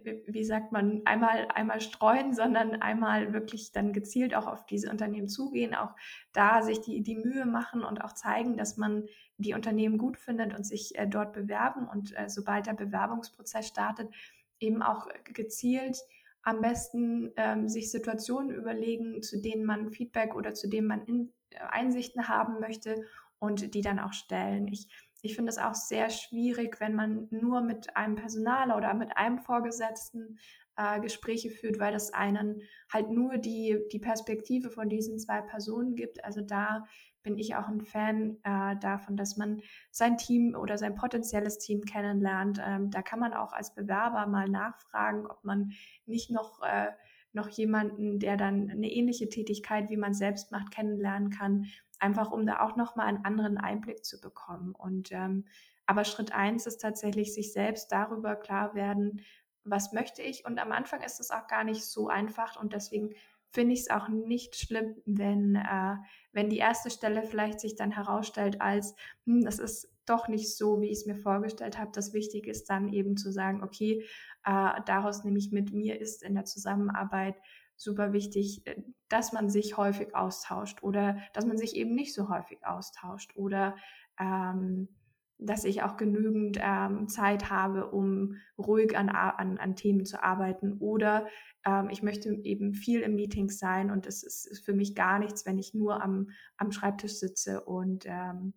[0.04, 5.28] wie sagt man, einmal, einmal streuen, sondern einmal wirklich dann gezielt auch auf diese Unternehmen
[5.28, 5.96] zugehen, auch
[6.34, 9.06] da sich die, die Mühe machen und auch zeigen, dass man
[9.38, 14.14] die Unternehmen gut findet und sich äh, dort bewerben und äh, sobald der Bewerbungsprozess startet,
[14.60, 15.98] eben auch gezielt
[16.42, 21.34] am besten ähm, sich Situationen überlegen, zu denen man Feedback oder zu denen man in,
[21.50, 23.04] äh, Einsichten haben möchte
[23.40, 24.68] und die dann auch stellen.
[24.68, 24.88] Ich,
[25.26, 29.40] ich finde es auch sehr schwierig, wenn man nur mit einem Personaler oder mit einem
[29.40, 30.38] Vorgesetzten
[30.78, 32.62] äh, Gespräche führt, weil das einen
[32.92, 36.24] halt nur die, die Perspektive von diesen zwei Personen gibt.
[36.24, 36.86] Also da
[37.24, 41.82] bin ich auch ein Fan äh, davon, dass man sein Team oder sein potenzielles Team
[41.82, 42.62] kennenlernt.
[42.64, 45.72] Ähm, da kann man auch als Bewerber mal nachfragen, ob man
[46.06, 46.92] nicht noch, äh,
[47.34, 51.66] noch jemanden, der dann eine ähnliche Tätigkeit wie man selbst macht, kennenlernen kann,
[52.00, 54.74] einfach um da auch nochmal einen anderen Einblick zu bekommen.
[54.74, 55.46] Und ähm,
[55.86, 59.22] aber Schritt eins ist tatsächlich, sich selbst darüber klar werden,
[59.64, 60.46] was möchte ich.
[60.46, 63.14] Und am Anfang ist es auch gar nicht so einfach und deswegen
[63.52, 65.96] finde ich es auch nicht schlimm, wenn, äh,
[66.34, 70.82] wenn die erste Stelle vielleicht sich dann herausstellt als, hm, das ist doch nicht so,
[70.82, 71.92] wie ich es mir vorgestellt habe.
[71.94, 74.04] Das Wichtige ist dann eben zu sagen, okay,
[74.44, 77.36] äh, daraus nehme ich mit, mir ist in der Zusammenarbeit
[77.76, 82.30] super wichtig, äh, dass man sich häufig austauscht oder dass man sich eben nicht so
[82.30, 83.76] häufig austauscht oder
[84.20, 84.90] ähm,
[85.38, 90.78] dass ich auch genügend ähm, Zeit habe, um ruhig an, an, an Themen zu arbeiten.
[90.80, 91.28] Oder
[91.66, 95.20] ähm, ich möchte eben viel im Meetings sein und es ist, ist, für mich gar
[95.20, 98.54] nichts, wenn ich nur am, am Schreibtisch sitze und ähm,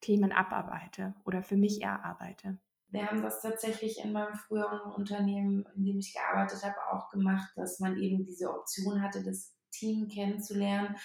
[0.00, 2.58] Themen abarbeite oder für mich erarbeite.
[2.90, 7.50] Wir haben das tatsächlich in meinem früheren Unternehmen, in dem ich gearbeitet habe, auch gemacht,
[7.56, 10.96] dass man eben diese Option hatte, das Team kennenzulernen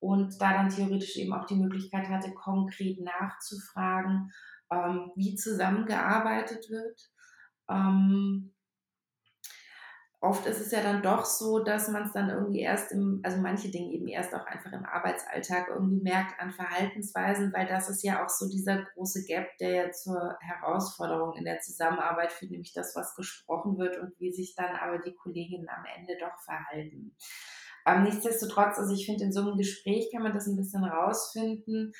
[0.00, 4.32] und da dann theoretisch eben auch die Möglichkeit hatte, konkret nachzufragen,
[4.72, 7.10] ähm, wie zusammengearbeitet wird.
[7.68, 8.52] Ähm,
[10.22, 13.38] oft ist es ja dann doch so, dass man es dann irgendwie erst im, also
[13.38, 18.02] manche Dinge eben erst auch einfach im Arbeitsalltag irgendwie merkt an Verhaltensweisen, weil das ist
[18.02, 22.74] ja auch so dieser große Gap, der ja zur Herausforderung in der Zusammenarbeit führt, nämlich
[22.74, 27.16] das, was gesprochen wird und wie sich dann aber die Kolleginnen am Ende doch verhalten.
[27.86, 31.92] Ähm, nichtsdestotrotz, also ich finde, in so einem Gespräch kann man das ein bisschen rausfinden.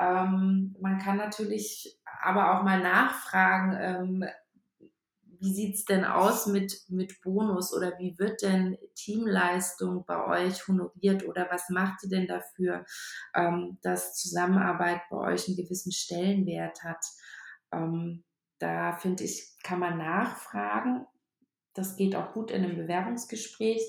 [0.00, 4.24] Ähm, man kann natürlich aber auch mal nachfragen, ähm,
[5.40, 10.66] wie sieht es denn aus mit, mit Bonus oder wie wird denn Teamleistung bei euch
[10.68, 12.84] honoriert oder was macht ihr denn dafür,
[13.34, 17.04] ähm, dass Zusammenarbeit bei euch einen gewissen Stellenwert hat?
[17.72, 18.24] Ähm,
[18.58, 21.06] da finde ich, kann man nachfragen.
[21.74, 23.82] Das geht auch gut in einem Bewerbungsgespräch.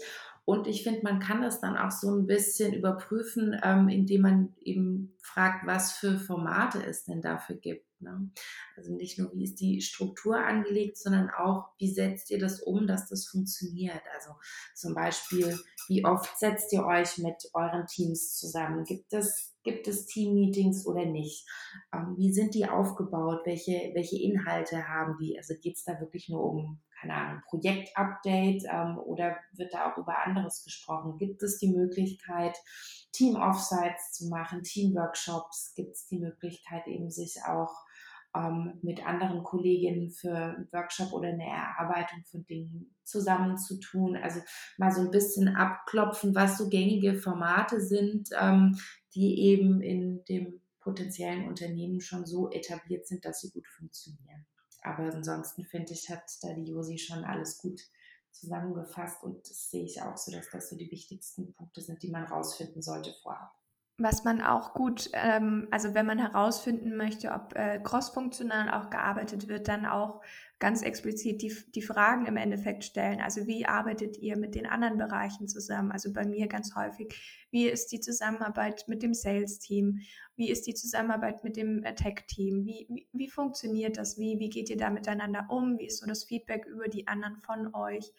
[0.49, 4.55] Und ich finde, man kann das dann auch so ein bisschen überprüfen, ähm, indem man
[4.59, 7.85] eben fragt, was für Formate es denn dafür gibt.
[8.01, 8.31] Ne?
[8.75, 12.87] Also nicht nur, wie ist die Struktur angelegt, sondern auch, wie setzt ihr das um,
[12.87, 14.01] dass das funktioniert.
[14.15, 14.31] Also
[14.73, 15.55] zum Beispiel,
[15.87, 18.85] wie oft setzt ihr euch mit euren Teams zusammen?
[18.85, 21.47] Gibt es, gibt es Team-Meetings oder nicht?
[21.93, 23.41] Ähm, wie sind die aufgebaut?
[23.45, 25.37] Welche, welche Inhalte haben die?
[25.37, 29.97] Also geht es da wirklich nur um keine Ahnung, Projektupdate ähm, oder wird da auch
[29.97, 31.17] über anderes gesprochen?
[31.17, 32.57] Gibt es die Möglichkeit,
[33.13, 35.73] Team-Offsites zu machen, Team-Workshops?
[35.75, 37.73] Gibt es die Möglichkeit, eben sich auch
[38.35, 44.15] ähm, mit anderen Kolleginnen für einen Workshop oder eine Erarbeitung von Dingen zusammenzutun?
[44.17, 44.41] Also
[44.77, 48.77] mal so ein bisschen abklopfen, was so gängige Formate sind, ähm,
[49.15, 54.45] die eben in dem potenziellen Unternehmen schon so etabliert sind, dass sie gut funktionieren.
[54.81, 57.81] Aber ansonsten finde ich, hat da die Josi schon alles gut
[58.31, 62.11] zusammengefasst und das sehe ich auch so, dass das so die wichtigsten Punkte sind, die
[62.11, 63.58] man rausfinden sollte vorab.
[64.01, 69.49] Was man auch gut, ähm, also wenn man herausfinden möchte, ob äh, crossfunktional auch gearbeitet
[69.49, 70.21] wird, dann auch
[70.57, 73.19] ganz explizit die, die Fragen im Endeffekt stellen.
[73.19, 75.91] Also wie arbeitet ihr mit den anderen Bereichen zusammen?
[75.91, 77.13] Also bei mir ganz häufig,
[77.51, 79.99] wie ist die Zusammenarbeit mit dem Sales-Team?
[80.37, 82.65] Wie ist die Zusammenarbeit mit dem Tech-Team?
[82.65, 84.17] Wie, wie, wie funktioniert das?
[84.17, 85.77] Wie, wie geht ihr da miteinander um?
[85.77, 88.13] Wie ist so das Feedback über die anderen von euch?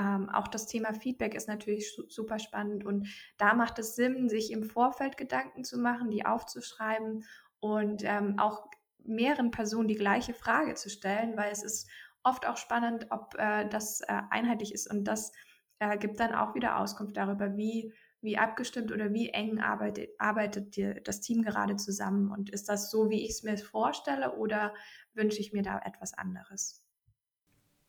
[0.00, 4.50] Ähm, auch das Thema Feedback ist natürlich super spannend und da macht es Sinn, sich
[4.50, 7.24] im Vorfeld Gedanken zu machen, die aufzuschreiben
[7.60, 8.68] und ähm, auch
[9.04, 11.90] mehreren Personen die gleiche Frage zu stellen, weil es ist
[12.22, 15.32] oft auch spannend, ob äh, das äh, einheitlich ist und das
[15.80, 20.76] äh, gibt dann auch wieder Auskunft darüber, wie, wie abgestimmt oder wie eng arbeitet, arbeitet
[20.76, 24.72] die, das Team gerade zusammen und ist das so, wie ich es mir vorstelle oder
[25.12, 26.82] wünsche ich mir da etwas anderes?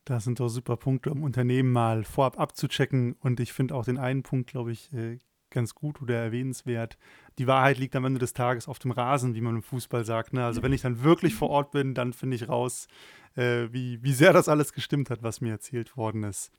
[0.05, 3.13] Das sind doch super Punkte, um Unternehmen mal vorab abzuchecken.
[3.19, 5.19] Und ich finde auch den einen Punkt, glaube ich, äh,
[5.51, 6.97] ganz gut oder erwähnenswert.
[7.37, 10.33] Die Wahrheit liegt am Ende des Tages auf dem Rasen, wie man im Fußball sagt.
[10.33, 10.43] Ne?
[10.43, 12.87] Also wenn ich dann wirklich vor Ort bin, dann finde ich raus,
[13.35, 16.51] äh, wie, wie sehr das alles gestimmt hat, was mir erzählt worden ist.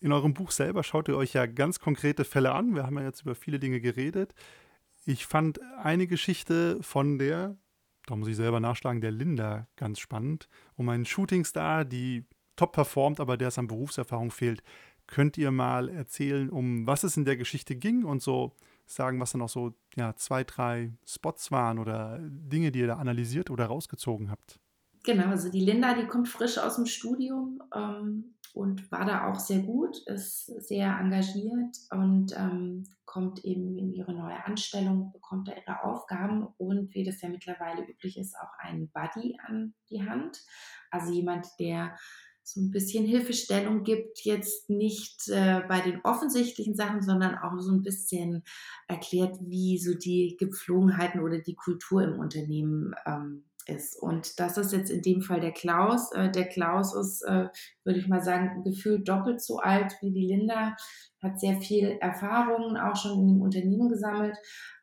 [0.00, 2.74] In eurem Buch selber schaut ihr euch ja ganz konkrete Fälle an.
[2.74, 4.34] Wir haben ja jetzt über viele Dinge geredet.
[5.04, 7.56] Ich fand eine Geschichte von der,
[8.06, 12.24] da muss ich selber nachschlagen, der Linda ganz spannend, um einen Shootingstar, die
[12.56, 14.62] top performt, aber der es an Berufserfahrung fehlt.
[15.06, 18.52] Könnt ihr mal erzählen, um was es in der Geschichte ging und so
[18.86, 22.96] sagen, was dann auch so ja, zwei, drei Spots waren oder Dinge, die ihr da
[22.96, 24.58] analysiert oder rausgezogen habt?
[25.04, 29.40] Genau, also die Linda, die kommt frisch aus dem Studium ähm, und war da auch
[29.40, 35.52] sehr gut, ist sehr engagiert und ähm, kommt eben in ihre neue Anstellung, bekommt da
[35.52, 40.38] ihre Aufgaben und wie das ja mittlerweile üblich ist, auch einen Buddy an die Hand.
[40.90, 41.96] Also jemand, der
[42.44, 47.72] so ein bisschen Hilfestellung gibt, jetzt nicht äh, bei den offensichtlichen Sachen, sondern auch so
[47.72, 48.42] ein bisschen
[48.88, 54.00] erklärt, wie so die Gepflogenheiten oder die Kultur im Unternehmen ähm, ist.
[54.00, 56.12] Und das ist jetzt in dem Fall der Klaus.
[56.12, 57.48] Äh, der Klaus ist, äh,
[57.84, 60.76] würde ich mal sagen, gefühlt doppelt so alt wie die Linda,
[61.22, 64.36] hat sehr viel Erfahrungen auch schon in dem Unternehmen gesammelt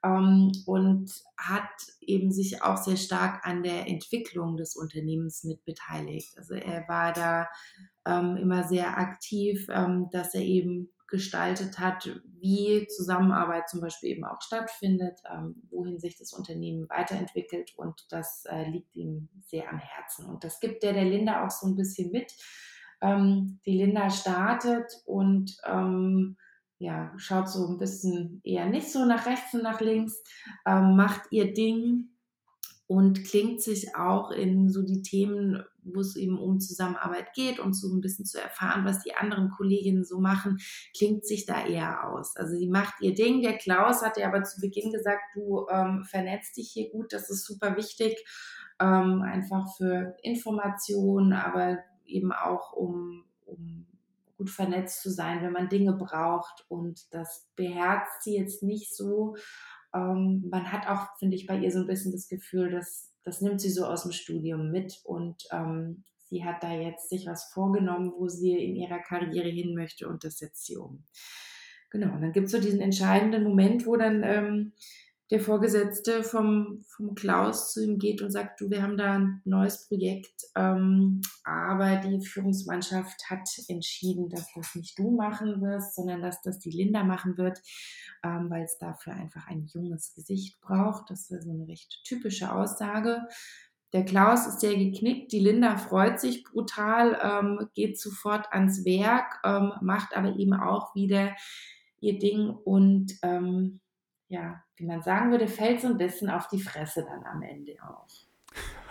[0.04, 1.70] ähm, und hat
[2.02, 6.38] eben sich auch sehr stark an der Entwicklung des Unternehmens mit beteiligt.
[6.38, 7.48] Also er war da
[8.06, 12.10] ähm, immer sehr aktiv, ähm, dass er eben gestaltet hat,
[12.40, 18.46] wie Zusammenarbeit zum Beispiel eben auch stattfindet, ähm, wohin sich das Unternehmen weiterentwickelt und das
[18.46, 20.28] äh, liegt ihm sehr am Herzen.
[20.28, 22.32] Und das gibt der der Linda auch so ein bisschen mit.
[23.02, 26.38] Ähm, die Linda startet und ähm,
[26.80, 30.24] ja, schaut so ein bisschen eher nicht so nach rechts und nach links,
[30.66, 32.10] ähm, macht ihr Ding
[32.88, 37.74] und klingt sich auch in so die Themen, wo es eben um Zusammenarbeit geht und
[37.74, 40.58] so ein bisschen zu erfahren, was die anderen Kolleginnen so machen,
[40.98, 42.36] klingt sich da eher aus.
[42.36, 43.44] Also sie macht ihr Ding.
[43.44, 47.30] Der Klaus hat ja aber zu Beginn gesagt, du ähm, vernetzt dich hier gut, das
[47.30, 48.16] ist super wichtig,
[48.80, 51.78] ähm, einfach für Informationen, aber
[52.10, 53.86] eben auch um, um
[54.38, 56.66] gut vernetzt zu sein, wenn man Dinge braucht.
[56.70, 59.36] Und das beherzt sie jetzt nicht so.
[59.94, 63.42] Ähm, man hat auch, finde ich, bei ihr so ein bisschen das Gefühl, dass das
[63.42, 67.52] nimmt sie so aus dem Studium mit und ähm, sie hat da jetzt sich was
[67.54, 71.04] vorgenommen, wo sie in ihrer Karriere hin möchte und das setzt sie um.
[71.92, 74.74] Genau, und dann gibt es so diesen entscheidenden Moment, wo dann ähm,
[75.32, 79.42] der Vorgesetzte vom, vom Klaus zu ihm geht und sagt, du, wir haben da ein
[79.46, 86.22] neues Projekt, ähm, aber die Führungsmannschaft hat entschieden, dass das nicht du machen wirst, sondern
[86.22, 87.62] dass das die Linda machen wird,
[88.24, 91.12] ähm, weil es dafür einfach ein junges Gesicht braucht.
[91.12, 93.22] Das ist so eine recht typische Aussage.
[93.94, 99.40] der Klaus ist sehr geknickt, die Linda freut sich brutal, ähm, geht sofort ans Werk,
[99.44, 101.36] ähm, macht aber eben auch wieder
[102.00, 103.80] ihr Ding und ähm,
[104.30, 107.76] ja, wie man sagen würde, fällt so ein bisschen auf die Fresse dann am Ende
[107.84, 108.08] auch.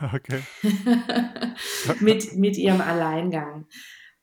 [0.00, 0.44] Okay.
[2.00, 3.66] mit, mit ihrem Alleingang.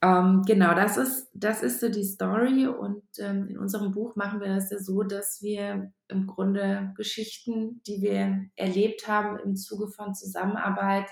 [0.01, 4.39] Ähm, genau, das ist, das ist so die Story und ähm, in unserem Buch machen
[4.39, 9.89] wir das ja so, dass wir im Grunde Geschichten, die wir erlebt haben im Zuge
[9.89, 11.09] von Zusammenarbeit,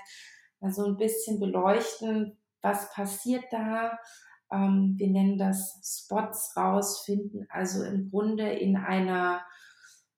[0.60, 3.98] mal so ein bisschen beleuchten, was passiert da.
[4.50, 9.42] Ähm, wir nennen das Spots rausfinden, also im Grunde in einer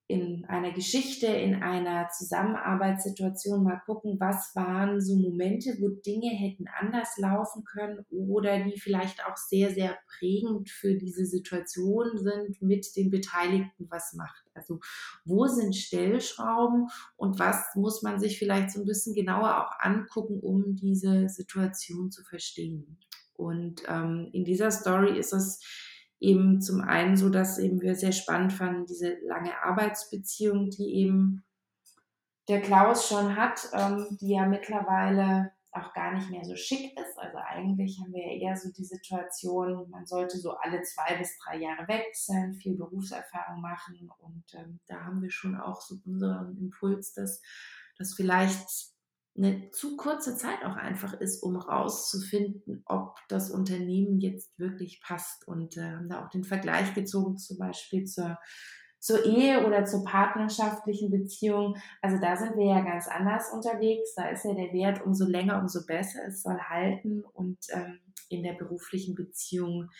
[0.09, 6.66] in einer Geschichte, in einer Zusammenarbeitssituation mal gucken, was waren so Momente, wo Dinge hätten
[6.79, 12.87] anders laufen können oder die vielleicht auch sehr, sehr prägend für diese Situation sind, mit
[12.95, 14.45] den Beteiligten was macht.
[14.55, 14.79] Also
[15.25, 20.38] wo sind Stellschrauben und was muss man sich vielleicht so ein bisschen genauer auch angucken,
[20.38, 22.99] um diese Situation zu verstehen.
[23.35, 25.61] Und ähm, in dieser Story ist es
[26.20, 31.44] eben zum einen so, dass eben wir sehr spannend fanden, diese lange Arbeitsbeziehung, die eben
[32.48, 37.18] der Klaus schon hat, ähm, die ja mittlerweile auch gar nicht mehr so schick ist.
[37.18, 41.37] Also eigentlich haben wir ja eher so die Situation, man sollte so alle zwei bis
[41.38, 46.57] drei Jahre wechseln, viel Berufserfahrung machen und ähm, da haben wir schon auch so unseren
[46.57, 47.42] Impuls, dass,
[47.98, 48.96] dass vielleicht
[49.37, 55.46] eine zu kurze Zeit auch einfach ist, um rauszufinden, ob das Unternehmen jetzt wirklich passt.
[55.46, 58.38] Und äh, haben da auch den Vergleich gezogen, zum Beispiel zur,
[58.99, 61.77] zur Ehe oder zur partnerschaftlichen Beziehung.
[62.01, 64.14] Also da sind wir ja ganz anders unterwegs.
[64.14, 66.20] Da ist ja der Wert umso länger, umso besser.
[66.27, 69.90] Es soll halten und ähm, in der beruflichen Beziehung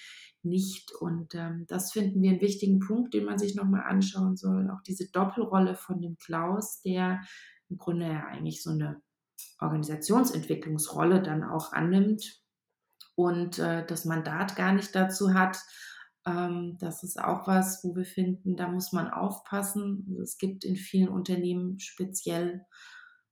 [0.43, 0.93] nicht.
[1.01, 4.71] Und ähm, das finden wir einen wichtigen Punkt, den man sich nochmal anschauen soll.
[4.71, 7.21] Auch diese Doppelrolle von dem Klaus, der
[7.69, 9.03] im Grunde ja eigentlich so eine
[9.61, 12.43] Organisationsentwicklungsrolle dann auch annimmt
[13.15, 15.59] und äh, das Mandat gar nicht dazu hat.
[16.27, 20.07] Ähm, das ist auch was, wo wir finden, da muss man aufpassen.
[20.09, 22.65] Also es gibt in vielen Unternehmen speziell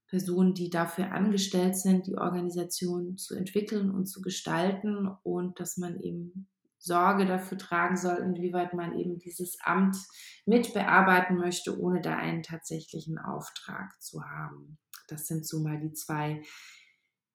[0.07, 5.99] Personen, die dafür angestellt sind, die Organisation zu entwickeln und zu gestalten und dass man
[5.99, 9.97] eben Sorge dafür tragen soll, inwieweit man eben dieses Amt
[10.45, 14.77] mitbearbeiten möchte, ohne da einen tatsächlichen Auftrag zu haben.
[15.07, 16.41] Das sind so mal die zwei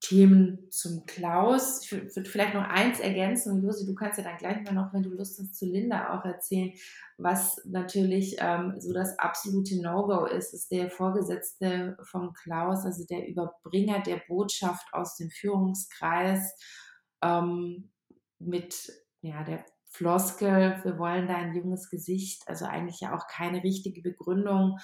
[0.00, 1.85] Themen zum Klaus.
[1.85, 3.62] Ich würde vielleicht noch eins ergänzen.
[3.62, 6.24] Josi, du kannst ja dann gleich mal noch, wenn du Lust hast, zu Linda auch
[6.24, 6.72] erzählen,
[7.18, 13.28] was natürlich ähm, so das absolute No-Go ist, ist der Vorgesetzte vom Klaus, also der
[13.28, 16.54] Überbringer der Botschaft aus dem Führungskreis
[17.22, 17.92] ähm,
[18.38, 23.62] mit ja, der Floskel, wir wollen da ein junges Gesicht, also eigentlich ja auch keine
[23.62, 24.78] richtige Begründung.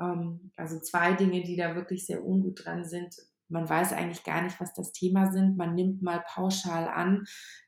[0.00, 3.14] Ähm, also zwei Dinge, die da wirklich sehr ungut dran sind.
[3.48, 5.56] Man weiß eigentlich gar nicht, was das Thema sind.
[5.56, 7.24] Man nimmt mal pauschal an,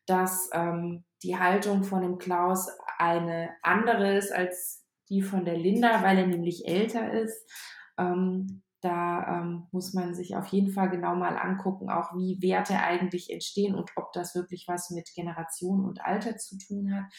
[0.06, 6.02] dass ähm, die Haltung von dem Klaus eine andere ist als die von der Linda,
[6.02, 7.48] weil er nämlich älter ist.
[7.96, 12.78] Ähm, da ähm, muss man sich auf jeden Fall genau mal angucken, auch wie Werte
[12.78, 17.12] eigentlich entstehen und ob das wirklich was mit Generation und Alter zu tun hat.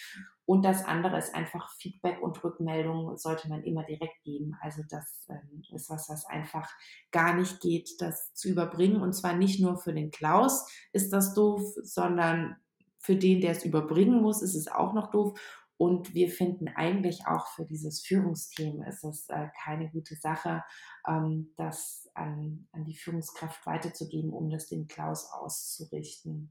[0.49, 4.57] Und das andere ist einfach Feedback und Rückmeldung sollte man immer direkt geben.
[4.61, 6.67] Also das ähm, ist was, was einfach
[7.11, 8.99] gar nicht geht, das zu überbringen.
[8.99, 12.55] Und zwar nicht nur für den Klaus ist das doof, sondern
[12.97, 15.39] für den, der es überbringen muss, ist es auch noch doof.
[15.77, 20.63] Und wir finden eigentlich auch für dieses Führungsthema ist es äh, keine gute Sache,
[21.07, 26.49] ähm, das an, an die Führungskraft weiterzugeben, um das dem Klaus auszurichten.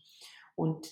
[0.54, 0.88] Und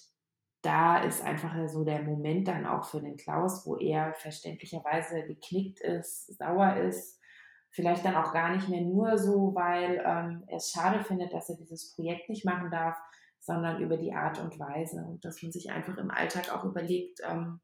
[0.67, 5.81] da ist einfach so der Moment dann auch für den Klaus, wo er verständlicherweise geknickt
[5.81, 7.21] ist, sauer ist,
[7.71, 11.49] vielleicht dann auch gar nicht mehr nur so, weil ähm, er es schade findet, dass
[11.49, 12.97] er dieses Projekt nicht machen darf,
[13.39, 15.05] sondern über die Art und Weise.
[15.07, 17.61] Und dass man sich einfach im Alltag auch überlegt, ähm,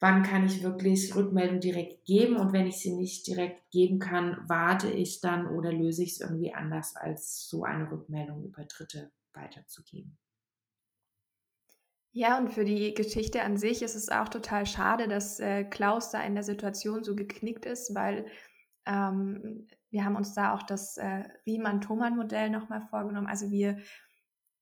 [0.00, 2.36] wann kann ich wirklich Rückmeldung direkt geben?
[2.36, 6.20] Und wenn ich sie nicht direkt geben kann, warte ich dann oder löse ich es
[6.20, 10.18] irgendwie anders, als so eine Rückmeldung über Dritte weiterzugeben.
[12.12, 16.10] Ja, und für die Geschichte an sich ist es auch total schade, dass äh, Klaus
[16.10, 18.26] da in der Situation so geknickt ist, weil
[18.86, 23.26] ähm, wir haben uns da auch das äh, Riemann-Thomann-Modell nochmal vorgenommen.
[23.26, 23.78] Also wir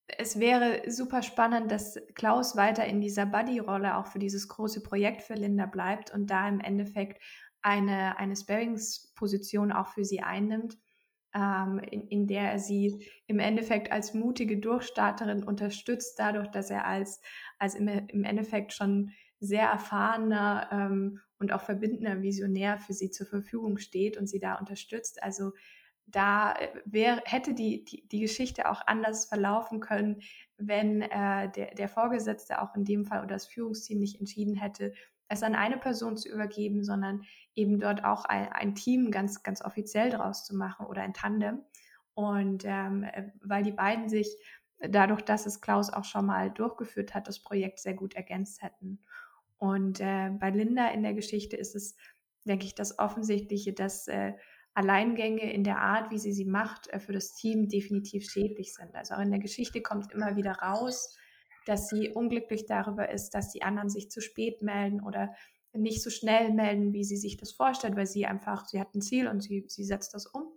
[0.07, 5.21] es wäre super spannend, dass Klaus weiter in dieser Buddy-Rolle auch für dieses große Projekt
[5.21, 7.21] für Linda bleibt und da im Endeffekt
[7.61, 10.77] eine, eine Sparings-Position auch für sie einnimmt,
[11.33, 16.85] ähm, in, in der er sie im Endeffekt als mutige Durchstarterin unterstützt, dadurch, dass er
[16.85, 17.21] als,
[17.59, 23.27] als im, im Endeffekt schon sehr erfahrener ähm, und auch verbindender Visionär für sie zur
[23.27, 25.21] Verfügung steht und sie da unterstützt.
[25.21, 25.51] Also
[26.07, 30.21] da äh, wär, hätte die, die, die Geschichte auch anders verlaufen können,
[30.57, 34.93] wenn äh, der, der Vorgesetzte auch in dem Fall oder das Führungsteam nicht entschieden hätte,
[35.29, 37.23] es an eine Person zu übergeben, sondern
[37.53, 41.61] eben dort auch ein, ein Team ganz, ganz offiziell draus zu machen oder ein Tandem.
[42.13, 44.37] Und ähm, äh, weil die beiden sich
[44.79, 48.99] dadurch, dass es Klaus auch schon mal durchgeführt hat, das Projekt sehr gut ergänzt hätten.
[49.57, 51.95] Und äh, bei Linda in der Geschichte ist es,
[52.43, 54.33] denke ich, das Offensichtliche, dass äh,
[54.73, 58.95] Alleingänge in der Art, wie sie sie macht, äh, für das Team definitiv schädlich sind.
[58.95, 61.17] Also auch in der Geschichte kommt immer wieder raus,
[61.67, 65.33] dass sie unglücklich darüber ist, dass die anderen sich zu spät melden oder
[65.73, 69.01] nicht so schnell melden, wie sie sich das vorstellt, weil sie einfach, sie hat ein
[69.01, 70.51] Ziel und sie, sie setzt das um.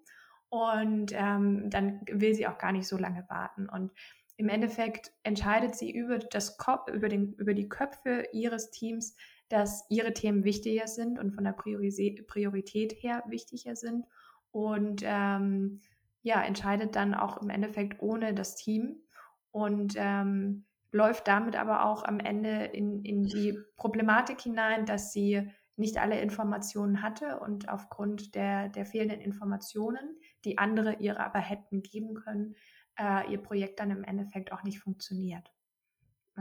[0.48, 3.68] Und ähm, dann will sie auch gar nicht so lange warten.
[3.68, 3.92] Und
[4.36, 9.14] im Endeffekt entscheidet sie über, das Kopf, über, den, über die Köpfe ihres Teams,
[9.48, 14.06] dass ihre Themen wichtiger sind und von der Priorität her wichtiger sind
[14.52, 15.80] und ähm,
[16.22, 19.02] ja, entscheidet dann auch im Endeffekt ohne das Team
[19.50, 25.50] und ähm, läuft damit aber auch am Ende in, in die Problematik hinein, dass sie
[25.76, 31.82] nicht alle Informationen hatte und aufgrund der, der fehlenden Informationen, die andere ihr aber hätten
[31.82, 32.54] geben können,
[32.98, 35.50] äh, ihr Projekt dann im Endeffekt auch nicht funktioniert.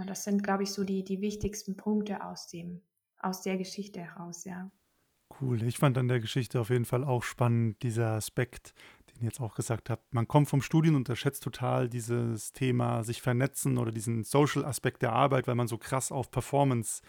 [0.05, 2.81] Das sind, glaube ich, so die, die wichtigsten Punkte aus dem,
[3.17, 4.71] aus der Geschichte heraus, ja.
[5.39, 5.61] Cool.
[5.63, 8.73] Ich fand an der Geschichte auf jeden Fall auch spannend, dieser Aspekt,
[9.25, 10.13] jetzt auch gesagt habt.
[10.13, 15.13] Man kommt vom Studium und unterschätzt total dieses Thema sich vernetzen oder diesen Social-Aspekt der
[15.13, 17.01] Arbeit, weil man so krass auf Performance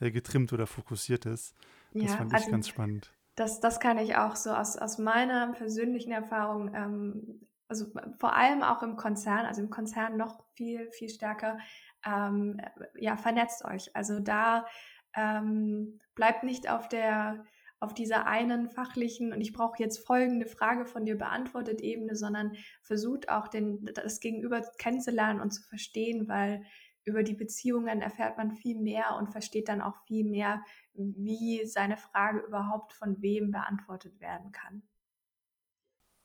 [0.00, 1.54] äh, getrimmt oder fokussiert ist.
[1.92, 3.12] Das ja, fand ich also ganz spannend.
[3.36, 7.86] Das, das kann ich auch so aus, aus meiner persönlichen Erfahrung, ähm, also
[8.18, 11.58] vor allem auch im Konzern, also im Konzern noch viel, viel stärker,
[12.04, 12.60] ähm,
[12.98, 13.94] ja, vernetzt euch.
[13.94, 14.66] Also da
[15.14, 17.44] ähm, bleibt nicht auf der
[17.86, 22.56] auf dieser einen fachlichen und ich brauche jetzt folgende Frage von dir beantwortet Ebene, sondern
[22.82, 26.64] versucht auch den, das Gegenüber kennenzulernen und zu verstehen, weil
[27.04, 30.64] über die Beziehungen erfährt man viel mehr und versteht dann auch viel mehr,
[30.94, 34.82] wie seine Frage überhaupt von wem beantwortet werden kann.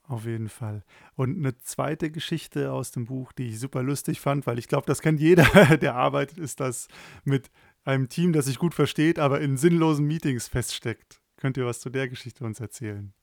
[0.07, 0.83] Auf jeden Fall.
[1.13, 4.87] Und eine zweite Geschichte aus dem Buch, die ich super lustig fand, weil ich glaube,
[4.87, 5.45] das kennt jeder,
[5.77, 6.87] der arbeitet, ist das
[7.23, 7.51] mit
[7.83, 11.20] einem Team, das sich gut versteht, aber in sinnlosen Meetings feststeckt.
[11.41, 13.15] Könnt ihr was zu der Geschichte uns erzählen?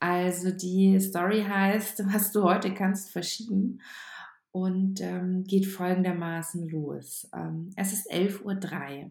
[0.00, 3.82] Also die Story heißt, was du heute kannst verschieben
[4.52, 7.28] und ähm, geht folgendermaßen los.
[7.34, 9.10] Ähm, es ist 11.03 Uhr.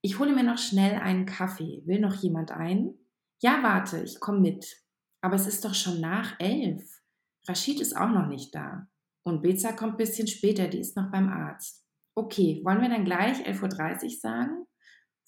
[0.00, 1.82] Ich hole mir noch schnell einen Kaffee.
[1.84, 2.94] Will noch jemand ein?
[3.42, 4.82] Ja, warte, ich komme mit.
[5.20, 7.02] Aber es ist doch schon nach elf.
[7.46, 8.88] Rashid ist auch noch nicht da.
[9.24, 11.84] Und Beza kommt ein bisschen später, die ist noch beim Arzt.
[12.14, 14.66] Okay, wollen wir dann gleich 11.30 Uhr sagen?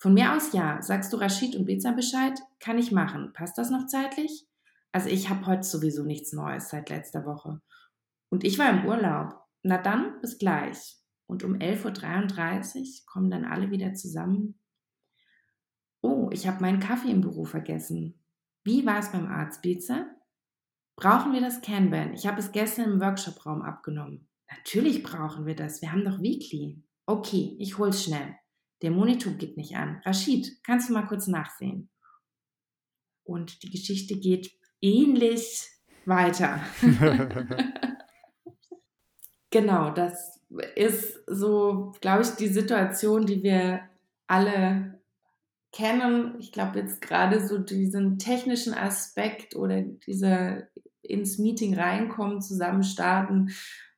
[0.04, 0.82] Von mir aus ja.
[0.82, 2.38] Sagst du Rashid und Beza Bescheid?
[2.60, 3.32] Kann ich machen.
[3.32, 4.46] Passt das noch zeitlich?
[4.92, 7.62] Also ich habe heute sowieso nichts Neues seit letzter Woche.
[8.28, 9.34] Und ich war im Urlaub.
[9.62, 10.98] Na dann, bis gleich.
[11.26, 14.60] Und um 11.33 Uhr kommen dann alle wieder zusammen.
[16.02, 18.22] Oh, ich habe meinen Kaffee im Büro vergessen.
[18.62, 20.04] Wie war es beim Arzt, Beza?
[20.96, 22.12] Brauchen wir das Kanban?
[22.12, 24.28] Ich habe es gestern im Workshopraum abgenommen.
[24.50, 25.80] Natürlich brauchen wir das.
[25.80, 26.84] Wir haben doch Weekly.
[27.06, 28.36] Okay, ich hol's schnell.
[28.82, 30.00] Der Monitor geht nicht an.
[30.04, 31.88] Rashid, kannst du mal kurz nachsehen?
[33.24, 35.68] Und die Geschichte geht ähnlich
[36.04, 36.60] weiter.
[39.50, 40.40] genau, das
[40.76, 43.80] ist so, glaube ich, die Situation, die wir
[44.26, 45.00] alle
[45.72, 46.36] kennen.
[46.38, 50.68] Ich glaube jetzt gerade so diesen technischen Aspekt oder dieser
[51.02, 53.50] ins Meeting reinkommen, zusammen starten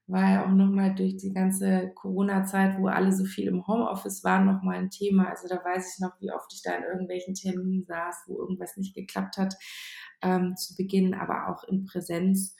[0.08, 4.46] war ja auch nochmal durch die ganze Corona-Zeit, wo alle so viel im Homeoffice waren,
[4.46, 5.28] nochmal ein Thema.
[5.28, 8.76] Also da weiß ich noch, wie oft ich da in irgendwelchen Terminen saß, wo irgendwas
[8.76, 9.54] nicht geklappt hat
[10.22, 12.54] ähm, zu Beginn, aber auch in Präsenz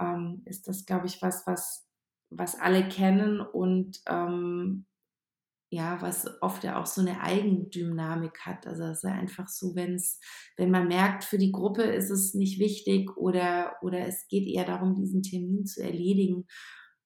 [0.00, 1.88] ähm, ist das, glaube ich, was, was,
[2.30, 4.86] was alle kennen und ähm,
[5.70, 8.66] ja, was oft ja auch so eine Eigendynamik hat.
[8.66, 10.20] Also es ist einfach so, wenn es,
[10.58, 14.66] wenn man merkt, für die Gruppe ist es nicht wichtig oder, oder es geht eher
[14.66, 16.46] darum, diesen Termin zu erledigen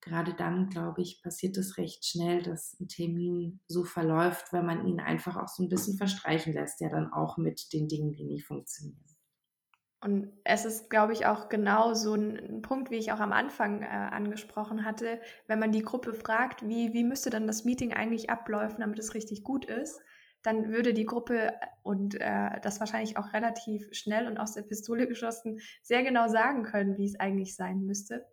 [0.07, 4.87] gerade dann, glaube ich, passiert es recht schnell, dass ein Termin so verläuft, weil man
[4.87, 8.23] ihn einfach auch so ein bisschen verstreichen lässt, ja dann auch mit den Dingen, die
[8.23, 9.03] nicht funktionieren.
[9.99, 13.81] Und es ist, glaube ich, auch genau so ein Punkt, wie ich auch am Anfang
[13.81, 18.29] äh, angesprochen hatte, wenn man die Gruppe fragt, wie, wie müsste dann das Meeting eigentlich
[18.29, 19.99] abläufen, damit es richtig gut ist,
[20.43, 25.07] dann würde die Gruppe und äh, das wahrscheinlich auch relativ schnell und aus der Pistole
[25.07, 28.25] geschossen sehr genau sagen können, wie es eigentlich sein müsste.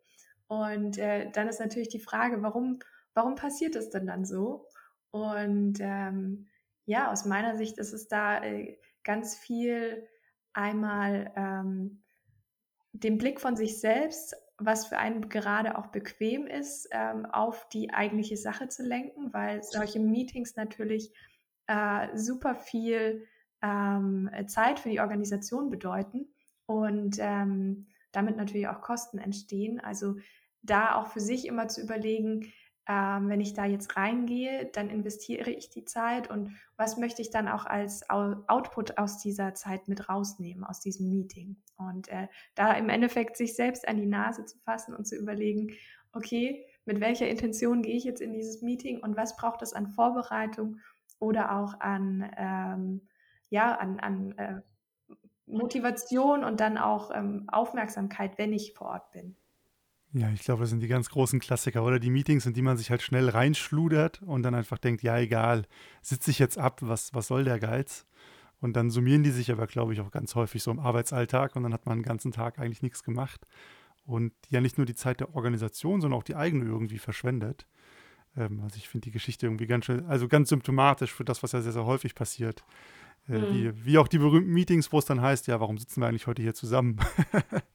[0.46, 2.78] Und äh, dann ist natürlich die Frage, warum,
[3.14, 4.66] warum passiert es denn dann so?
[5.10, 6.48] Und ähm,
[6.86, 10.06] ja, aus meiner Sicht ist es da äh, ganz viel
[10.52, 12.02] einmal ähm,
[12.92, 17.92] den Blick von sich selbst, was für einen gerade auch bequem ist, ähm, auf die
[17.92, 21.12] eigentliche Sache zu lenken, weil solche Meetings natürlich
[21.66, 23.26] äh, super viel
[23.62, 26.28] ähm, Zeit für die Organisation bedeuten
[26.66, 29.80] und ähm, damit natürlich auch Kosten entstehen.
[29.80, 30.16] Also
[30.62, 32.52] da auch für sich immer zu überlegen,
[32.86, 37.30] ähm, wenn ich da jetzt reingehe, dann investiere ich die Zeit und was möchte ich
[37.30, 41.56] dann auch als Output aus dieser Zeit mit rausnehmen, aus diesem Meeting.
[41.76, 45.72] Und äh, da im Endeffekt sich selbst an die Nase zu fassen und zu überlegen,
[46.12, 49.88] okay, mit welcher Intention gehe ich jetzt in dieses Meeting und was braucht es an
[49.88, 50.80] Vorbereitung
[51.18, 53.08] oder auch an, ähm,
[53.48, 54.60] ja, an, an äh,
[55.46, 59.36] Motivation und dann auch ähm, Aufmerksamkeit, wenn ich vor Ort bin.
[60.12, 62.76] Ja, ich glaube, das sind die ganz großen Klassiker oder die Meetings, in die man
[62.76, 65.66] sich halt schnell reinschludert und dann einfach denkt, ja, egal,
[66.02, 68.06] sitze ich jetzt ab, was, was soll der Geiz?
[68.60, 71.64] Und dann summieren die sich aber, glaube ich, auch ganz häufig so im Arbeitsalltag und
[71.64, 73.44] dann hat man den ganzen Tag eigentlich nichts gemacht
[74.06, 77.66] und ja nicht nur die Zeit der Organisation, sondern auch die eigene irgendwie verschwendet.
[78.36, 81.52] Ähm, also ich finde die Geschichte irgendwie ganz schön, also ganz symptomatisch für das, was
[81.52, 82.64] ja sehr, sehr häufig passiert.
[83.28, 83.54] Äh, mhm.
[83.54, 86.26] wie, wie auch die berühmten Meetings, wo es dann heißt, ja, warum sitzen wir eigentlich
[86.26, 86.98] heute hier zusammen?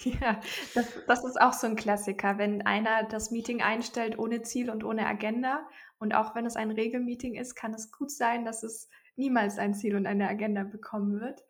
[0.00, 0.40] Ja,
[0.76, 4.84] das, das ist auch so ein Klassiker, wenn einer das Meeting einstellt ohne Ziel und
[4.84, 5.66] ohne Agenda.
[5.98, 9.74] Und auch wenn es ein Regelmeeting ist, kann es gut sein, dass es niemals ein
[9.74, 11.42] Ziel und eine Agenda bekommen wird.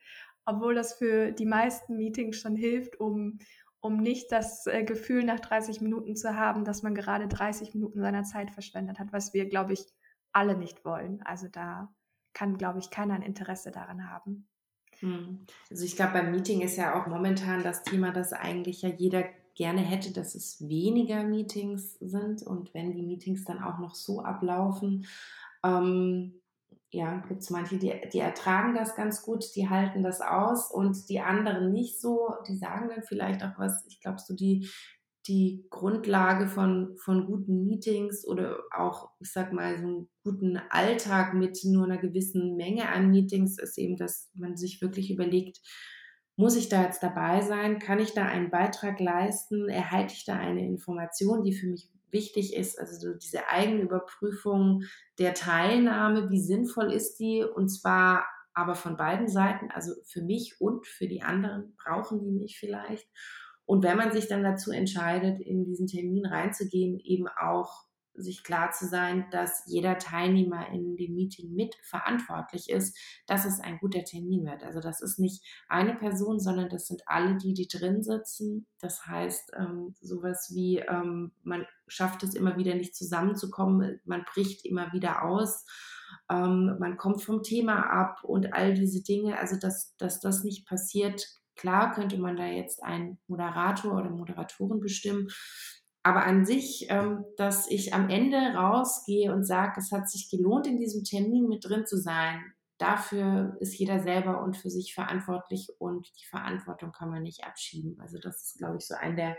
[0.47, 3.39] Obwohl das für die meisten Meetings schon hilft, um,
[3.81, 8.01] um nicht das äh, Gefühl nach 30 Minuten zu haben, dass man gerade 30 Minuten
[8.01, 9.85] seiner Zeit verschwendet hat, was wir, glaube ich,
[10.33, 11.21] alle nicht wollen.
[11.23, 11.95] Also da
[12.39, 14.47] kann, glaube ich, keiner ein Interesse daran haben.
[15.01, 15.45] Hm.
[15.71, 19.25] Also ich glaube, beim Meeting ist ja auch momentan das Thema, dass eigentlich ja jeder
[19.55, 24.23] gerne hätte, dass es weniger Meetings sind und wenn die Meetings dann auch noch so
[24.23, 25.07] ablaufen,
[25.65, 26.41] ähm,
[26.91, 31.09] ja, gibt es manche, die, die ertragen das ganz gut, die halten das aus und
[31.09, 34.71] die anderen nicht so, die sagen dann vielleicht auch was, ich glaube, so die
[35.29, 41.35] die Grundlage von, von guten Meetings oder auch, ich sag mal, so einen guten Alltag
[41.35, 45.61] mit nur einer gewissen Menge an Meetings ist eben, dass man sich wirklich überlegt,
[46.37, 47.79] muss ich da jetzt dabei sein?
[47.79, 49.69] Kann ich da einen Beitrag leisten?
[49.69, 52.79] Erhalte ich da eine Information, die für mich wichtig ist?
[52.79, 54.85] Also so diese Eigenüberprüfung
[55.19, 57.43] der Teilnahme, wie sinnvoll ist die?
[57.43, 58.25] Und zwar
[58.55, 63.09] aber von beiden Seiten, also für mich und für die anderen, brauchen die mich vielleicht?
[63.69, 68.71] Und wenn man sich dann dazu entscheidet, in diesen Termin reinzugehen, eben auch sich klar
[68.71, 72.97] zu sein, dass jeder Teilnehmer in dem Meeting mit verantwortlich ist,
[73.27, 74.63] dass es ein guter Termin wird.
[74.65, 78.67] Also das ist nicht eine Person, sondern das sind alle, die, die drin sitzen.
[78.81, 84.65] Das heißt, ähm, sowas wie, ähm, man schafft es immer wieder nicht zusammenzukommen, man bricht
[84.65, 85.67] immer wieder aus.
[86.31, 90.67] Ähm, man kommt vom Thema ab und all diese Dinge, also dass, dass das nicht
[90.67, 95.29] passiert, Klar könnte man da jetzt einen Moderator oder Moderatoren bestimmen,
[96.03, 100.67] aber an sich, ähm, dass ich am Ende rausgehe und sage, es hat sich gelohnt,
[100.67, 102.41] in diesem Termin mit drin zu sein,
[102.79, 107.99] dafür ist jeder selber und für sich verantwortlich und die Verantwortung kann man nicht abschieben.
[108.01, 109.37] Also das ist, glaube ich, so ein der,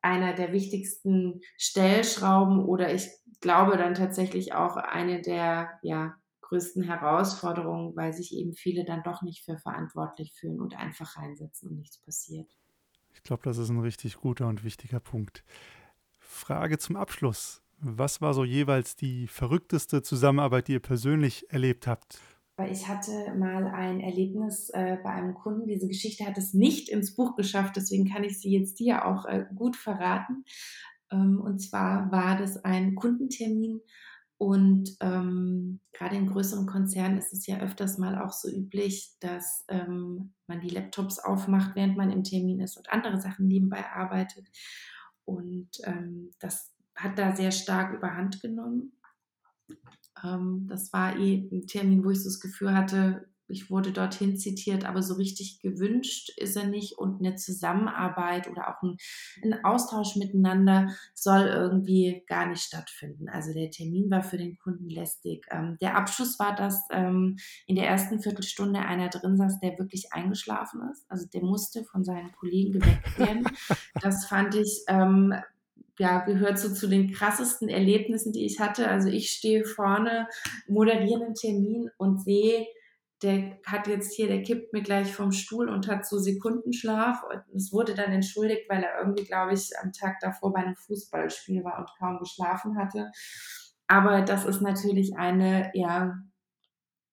[0.00, 6.14] einer der wichtigsten Stellschrauben oder ich glaube dann tatsächlich auch eine der ja,
[6.52, 11.70] größten Herausforderungen, weil sich eben viele dann doch nicht für verantwortlich fühlen und einfach reinsetzen
[11.70, 12.50] und nichts passiert.
[13.14, 15.44] Ich glaube, das ist ein richtig guter und wichtiger Punkt.
[16.18, 17.62] Frage zum Abschluss.
[17.78, 22.20] Was war so jeweils die verrückteste Zusammenarbeit, die ihr persönlich erlebt habt?
[22.70, 25.66] Ich hatte mal ein Erlebnis äh, bei einem Kunden.
[25.66, 29.24] Diese Geschichte hat es nicht ins Buch geschafft, deswegen kann ich sie jetzt dir auch
[29.24, 30.44] äh, gut verraten.
[31.10, 33.80] Ähm, und zwar war das ein Kundentermin
[34.42, 35.41] und ähm,
[36.12, 40.60] gerade in größeren Konzernen ist es ja öfters mal auch so üblich, dass ähm, man
[40.60, 44.46] die Laptops aufmacht, während man im Termin ist und andere Sachen nebenbei arbeitet.
[45.24, 48.92] Und ähm, das hat da sehr stark überhand genommen.
[50.22, 54.36] Ähm, das war eh ein Termin, wo ich so das Gefühl hatte, ich wurde dorthin
[54.36, 58.96] zitiert, aber so richtig gewünscht ist er nicht und eine Zusammenarbeit oder auch ein,
[59.44, 63.28] ein, Austausch miteinander soll irgendwie gar nicht stattfinden.
[63.28, 65.46] Also der Termin war für den Kunden lästig.
[65.50, 67.36] Ähm, der Abschluss war, dass ähm,
[67.66, 71.04] in der ersten Viertelstunde einer drin saß, der wirklich eingeschlafen ist.
[71.08, 73.44] Also der musste von seinen Kollegen geweckt werden.
[74.00, 75.34] das fand ich ähm,
[75.98, 78.88] ja, gehört so zu den krassesten Erlebnissen, die ich hatte.
[78.88, 80.26] Also ich stehe vorne,
[80.66, 82.66] moderiere einen Termin und sehe,
[83.22, 87.22] der hat jetzt hier, der kippt mir gleich vom Stuhl und hat so Sekundenschlaf.
[87.22, 90.74] Und es wurde dann entschuldigt, weil er irgendwie, glaube ich, am Tag davor bei einem
[90.74, 93.10] Fußballspiel war und kaum geschlafen hatte.
[93.86, 96.18] Aber das ist natürlich eine, ja,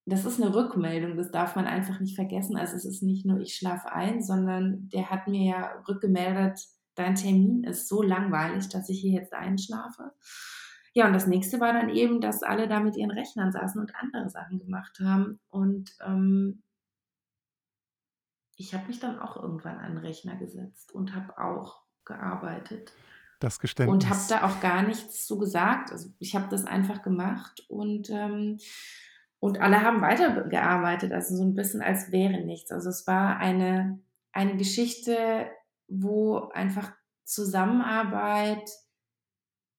[0.06, 2.58] das ist eine Rückmeldung, das darf man einfach nicht vergessen.
[2.58, 6.60] Also es ist nicht nur, ich schlafe ein, sondern der hat mir ja rückgemeldet,
[6.96, 10.12] dein Termin ist so langweilig, dass ich hier jetzt einschlafe.
[11.00, 13.96] Ja, und das nächste war dann eben, dass alle da mit ihren Rechnern saßen und
[13.96, 15.40] andere Sachen gemacht haben.
[15.50, 16.62] Und ähm,
[18.58, 22.92] ich habe mich dann auch irgendwann an den Rechner gesetzt und habe auch gearbeitet.
[23.40, 23.94] Das Geständnis.
[23.94, 25.94] Und habe da auch gar nichts zu gesagt.
[25.94, 28.58] Also ich habe das einfach gemacht und, ähm,
[29.40, 32.74] und alle haben weitergearbeitet, also so ein bisschen als wäre nichts.
[32.74, 34.02] Also es war eine,
[34.34, 35.50] eine Geschichte,
[35.88, 36.92] wo einfach
[37.24, 38.70] Zusammenarbeit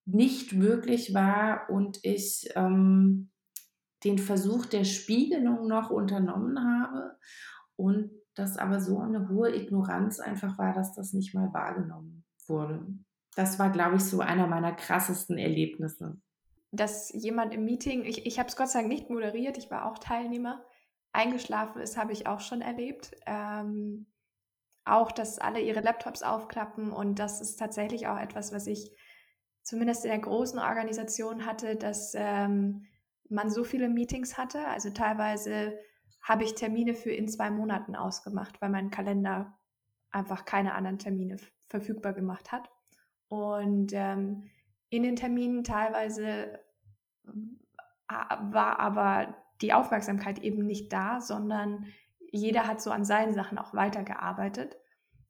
[0.04, 3.30] nicht möglich war und ich ähm,
[4.04, 7.16] den Versuch der Spiegelung noch unternommen habe
[7.76, 12.86] und das aber so eine hohe Ignoranz einfach war, dass das nicht mal wahrgenommen wurde.
[13.36, 16.20] Das war, glaube ich, so einer meiner krassesten Erlebnisse.
[16.72, 19.86] Dass jemand im Meeting, ich, ich habe es Gott sei Dank nicht moderiert, ich war
[19.86, 20.64] auch Teilnehmer,
[21.12, 23.12] eingeschlafen ist, habe ich auch schon erlebt.
[23.26, 24.06] Ähm,
[24.84, 28.90] auch, dass alle ihre Laptops aufklappen und das ist tatsächlich auch etwas, was ich
[29.62, 32.86] zumindest in der großen Organisation hatte, dass ähm,
[33.28, 34.66] man so viele Meetings hatte.
[34.66, 35.78] Also teilweise
[36.22, 39.58] habe ich Termine für in zwei Monaten ausgemacht, weil mein Kalender
[40.10, 41.36] einfach keine anderen Termine
[41.68, 42.68] verfügbar gemacht hat.
[43.28, 44.50] Und ähm,
[44.90, 46.58] in den Terminen teilweise
[48.08, 51.86] war aber die Aufmerksamkeit eben nicht da, sondern
[52.32, 54.76] jeder hat so an seinen Sachen auch weitergearbeitet,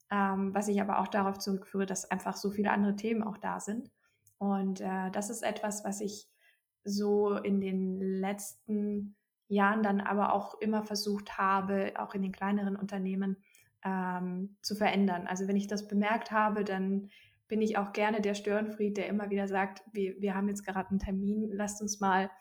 [0.09, 3.59] ähm, was ich aber auch darauf zurückführe, dass einfach so viele andere Themen auch da
[3.59, 3.91] sind.
[4.41, 6.27] Und äh, das ist etwas, was ich
[6.83, 9.15] so in den letzten
[9.47, 13.37] Jahren dann aber auch immer versucht habe, auch in den kleineren Unternehmen
[13.85, 15.27] ähm, zu verändern.
[15.27, 17.11] Also wenn ich das bemerkt habe, dann
[17.49, 20.89] bin ich auch gerne der Störenfried, der immer wieder sagt, wir, wir haben jetzt gerade
[20.89, 22.31] einen Termin, lasst uns mal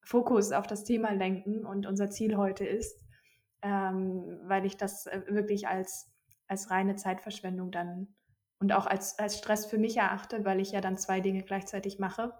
[0.00, 3.04] Fokus auf das Thema lenken und unser Ziel heute ist,
[3.62, 6.08] ähm, weil ich das äh, wirklich als,
[6.46, 8.14] als reine Zeitverschwendung dann
[8.60, 11.98] und auch als, als Stress für mich erachte, weil ich ja dann zwei Dinge gleichzeitig
[11.98, 12.32] mache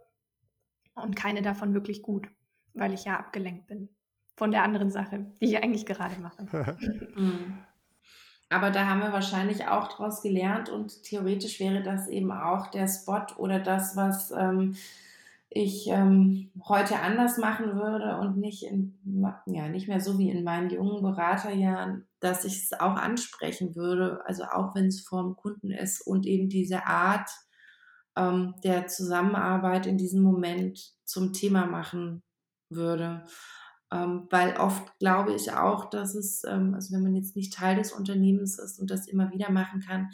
[0.94, 2.28] und keine davon wirklich gut,
[2.74, 3.88] weil ich ja abgelenkt bin
[4.36, 6.76] von der anderen Sache, die ich eigentlich gerade mache.
[7.16, 7.58] Mhm.
[8.50, 12.88] Aber da haben wir wahrscheinlich auch daraus gelernt und theoretisch wäre das eben auch der
[12.88, 14.76] Spot oder das, was ähm,
[15.50, 18.98] ich ähm, heute anders machen würde und nicht, in,
[19.46, 24.20] ja, nicht mehr so wie in meinen jungen Beraterjahren, dass ich es auch ansprechen würde,
[24.26, 27.30] also auch wenn es vorm Kunden ist und eben diese Art
[28.16, 32.22] ähm, der Zusammenarbeit in diesem Moment zum Thema machen
[32.68, 33.24] würde.
[33.90, 37.76] Ähm, weil oft glaube ich auch, dass es, ähm, also wenn man jetzt nicht Teil
[37.76, 40.10] des Unternehmens ist und das immer wieder machen kann,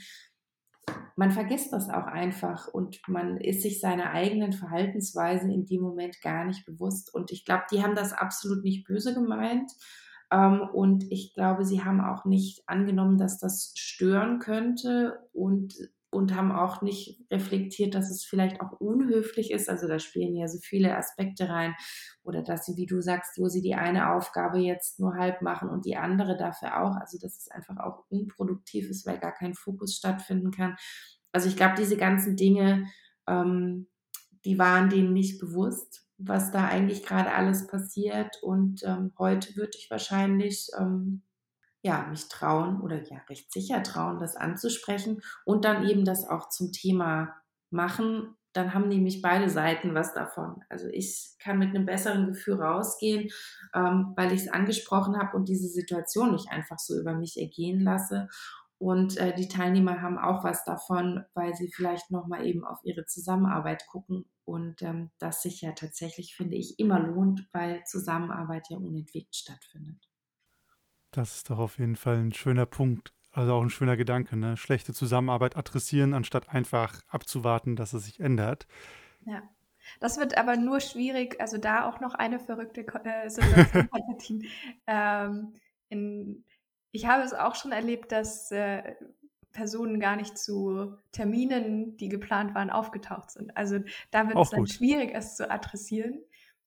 [1.17, 6.21] man vergisst das auch einfach und man ist sich seiner eigenen Verhaltensweisen in dem Moment
[6.23, 7.15] gar nicht bewusst.
[7.15, 9.71] Und ich glaube, die haben das absolut nicht böse gemeint.
[10.33, 15.75] Ähm, und ich glaube, sie haben auch nicht angenommen, dass das stören könnte und
[16.15, 19.69] und haben auch nicht reflektiert, dass es vielleicht auch unhöflich ist.
[19.69, 21.75] Also da spielen ja so viele Aspekte rein.
[22.23, 25.69] Oder dass sie, wie du sagst, wo sie die eine Aufgabe jetzt nur halb machen
[25.69, 26.97] und die andere dafür auch.
[26.97, 30.77] Also dass es einfach auch unproduktiv ist, weil gar kein Fokus stattfinden kann.
[31.33, 32.87] Also ich glaube, diese ganzen Dinge,
[33.27, 33.89] ähm,
[34.45, 38.43] die waren denen nicht bewusst, was da eigentlich gerade alles passiert.
[38.43, 41.23] Und ähm, heute würde ich wahrscheinlich ähm,
[41.85, 46.49] ja, mich trauen oder ja, recht sicher trauen, das anzusprechen und dann eben das auch
[46.49, 47.37] zum Thema
[47.71, 48.37] machen.
[48.55, 50.65] Dann haben nämlich beide Seiten was davon.
[50.71, 53.31] Also ich kann mit einem besseren Gefühl rausgehen,
[53.75, 57.81] ähm, weil ich es angesprochen habe und diese Situation nicht einfach so über mich ergehen
[57.81, 58.29] lasse.
[58.79, 63.05] Und äh, die Teilnehmer haben auch was davon, weil sie vielleicht nochmal eben auf ihre
[63.05, 68.79] Zusammenarbeit gucken und ähm, das sich ja tatsächlich, finde ich, immer lohnt, weil Zusammenarbeit ja
[68.79, 70.14] unentwegt stattfindet.
[71.15, 73.13] Das ist doch auf jeden Fall ein schöner Punkt.
[73.31, 74.57] Also auch ein schöner Gedanke, ne?
[74.57, 78.67] Schlechte Zusammenarbeit adressieren, anstatt einfach abzuwarten, dass es sich ändert.
[79.25, 79.43] Ja.
[80.01, 84.47] Das wird aber nur schwierig, also da auch noch eine verrückte äh, Situation,
[84.87, 85.55] ähm,
[85.89, 86.45] in,
[86.91, 88.95] ich habe es auch schon erlebt, dass äh,
[89.53, 93.57] Personen gar nicht zu Terminen, die geplant waren, aufgetaucht sind.
[93.57, 94.73] Also da wird auch es dann gut.
[94.73, 96.19] schwierig, es zu adressieren,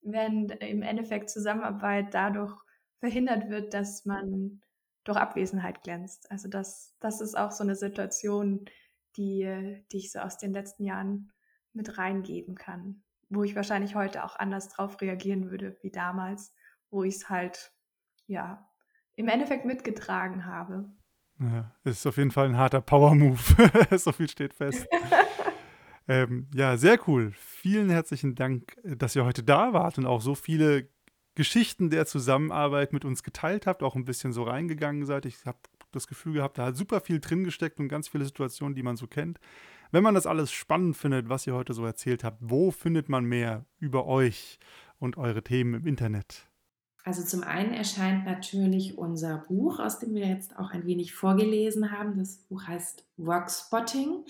[0.03, 2.55] wenn im Endeffekt Zusammenarbeit dadurch
[2.99, 4.61] verhindert wird, dass man
[5.03, 6.29] durch Abwesenheit glänzt.
[6.31, 8.65] Also das, das ist auch so eine Situation,
[9.15, 11.31] die, die ich so aus den letzten Jahren
[11.73, 16.53] mit reingeben kann, wo ich wahrscheinlich heute auch anders drauf reagieren würde wie damals,
[16.89, 17.71] wo ich es halt,
[18.27, 18.69] ja,
[19.15, 20.91] im Endeffekt mitgetragen habe.
[21.39, 23.97] Ja, ist auf jeden Fall ein harter Power-Move.
[23.97, 24.87] so viel steht fest.
[26.07, 27.31] ähm, ja, sehr cool.
[27.31, 30.89] Vielen herzlichen Dank, dass ihr heute da wart und auch so viele
[31.37, 35.27] Geschichten der Zusammenarbeit mit uns geteilt habt, auch ein bisschen so reingegangen seid.
[35.27, 35.59] Ich habe
[35.91, 38.97] das Gefühl gehabt, da hat super viel drin gesteckt und ganz viele Situationen, die man
[38.97, 39.39] so kennt.
[39.91, 43.23] Wenn man das alles spannend findet, was ihr heute so erzählt habt, wo findet man
[43.23, 44.57] mehr über euch
[44.97, 46.47] und eure Themen im Internet?
[47.03, 51.91] Also zum einen erscheint natürlich unser Buch, aus dem wir jetzt auch ein wenig vorgelesen
[51.91, 52.17] haben.
[52.17, 54.25] Das Buch heißt Workspotting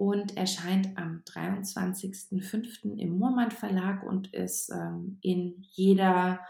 [0.00, 2.96] und erscheint am 23.05.
[2.96, 6.40] im Murmann Verlag und ist ähm, in jeder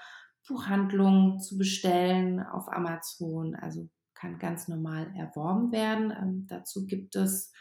[0.46, 3.56] Buchhandlung zu bestellen auf Amazon.
[3.56, 6.12] Also kann ganz normal erworben werden.
[6.12, 7.52] Ähm, dazu gibt es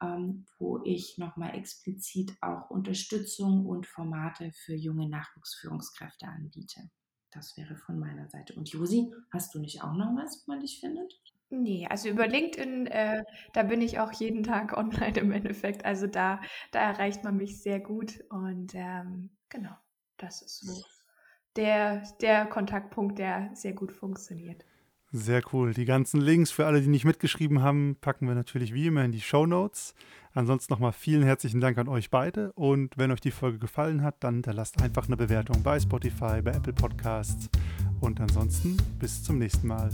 [0.04, 6.90] ähm, wo ich nochmal explizit auch Unterstützung und Formate für junge Nachwuchsführungskräfte anbiete.
[7.30, 8.54] Das wäre von meiner Seite.
[8.54, 11.12] Und Josi, hast du nicht auch noch was, wo man dich findet?
[11.50, 15.84] Nee, also über LinkedIn, äh, da bin ich auch jeden Tag online im Endeffekt.
[15.84, 16.40] Also da,
[16.70, 18.24] da erreicht man mich sehr gut.
[18.30, 19.74] Und ähm, genau,
[20.16, 20.84] das ist so
[21.56, 24.64] der, der Kontaktpunkt, der sehr gut funktioniert.
[25.16, 25.72] Sehr cool.
[25.74, 29.12] Die ganzen Links für alle, die nicht mitgeschrieben haben, packen wir natürlich wie immer in
[29.12, 29.94] die Show Notes.
[30.32, 32.52] Ansonsten nochmal vielen herzlichen Dank an euch beide.
[32.54, 36.50] Und wenn euch die Folge gefallen hat, dann hinterlasst einfach eine Bewertung bei Spotify, bei
[36.50, 37.48] Apple Podcasts.
[38.00, 39.90] Und ansonsten bis zum nächsten Mal.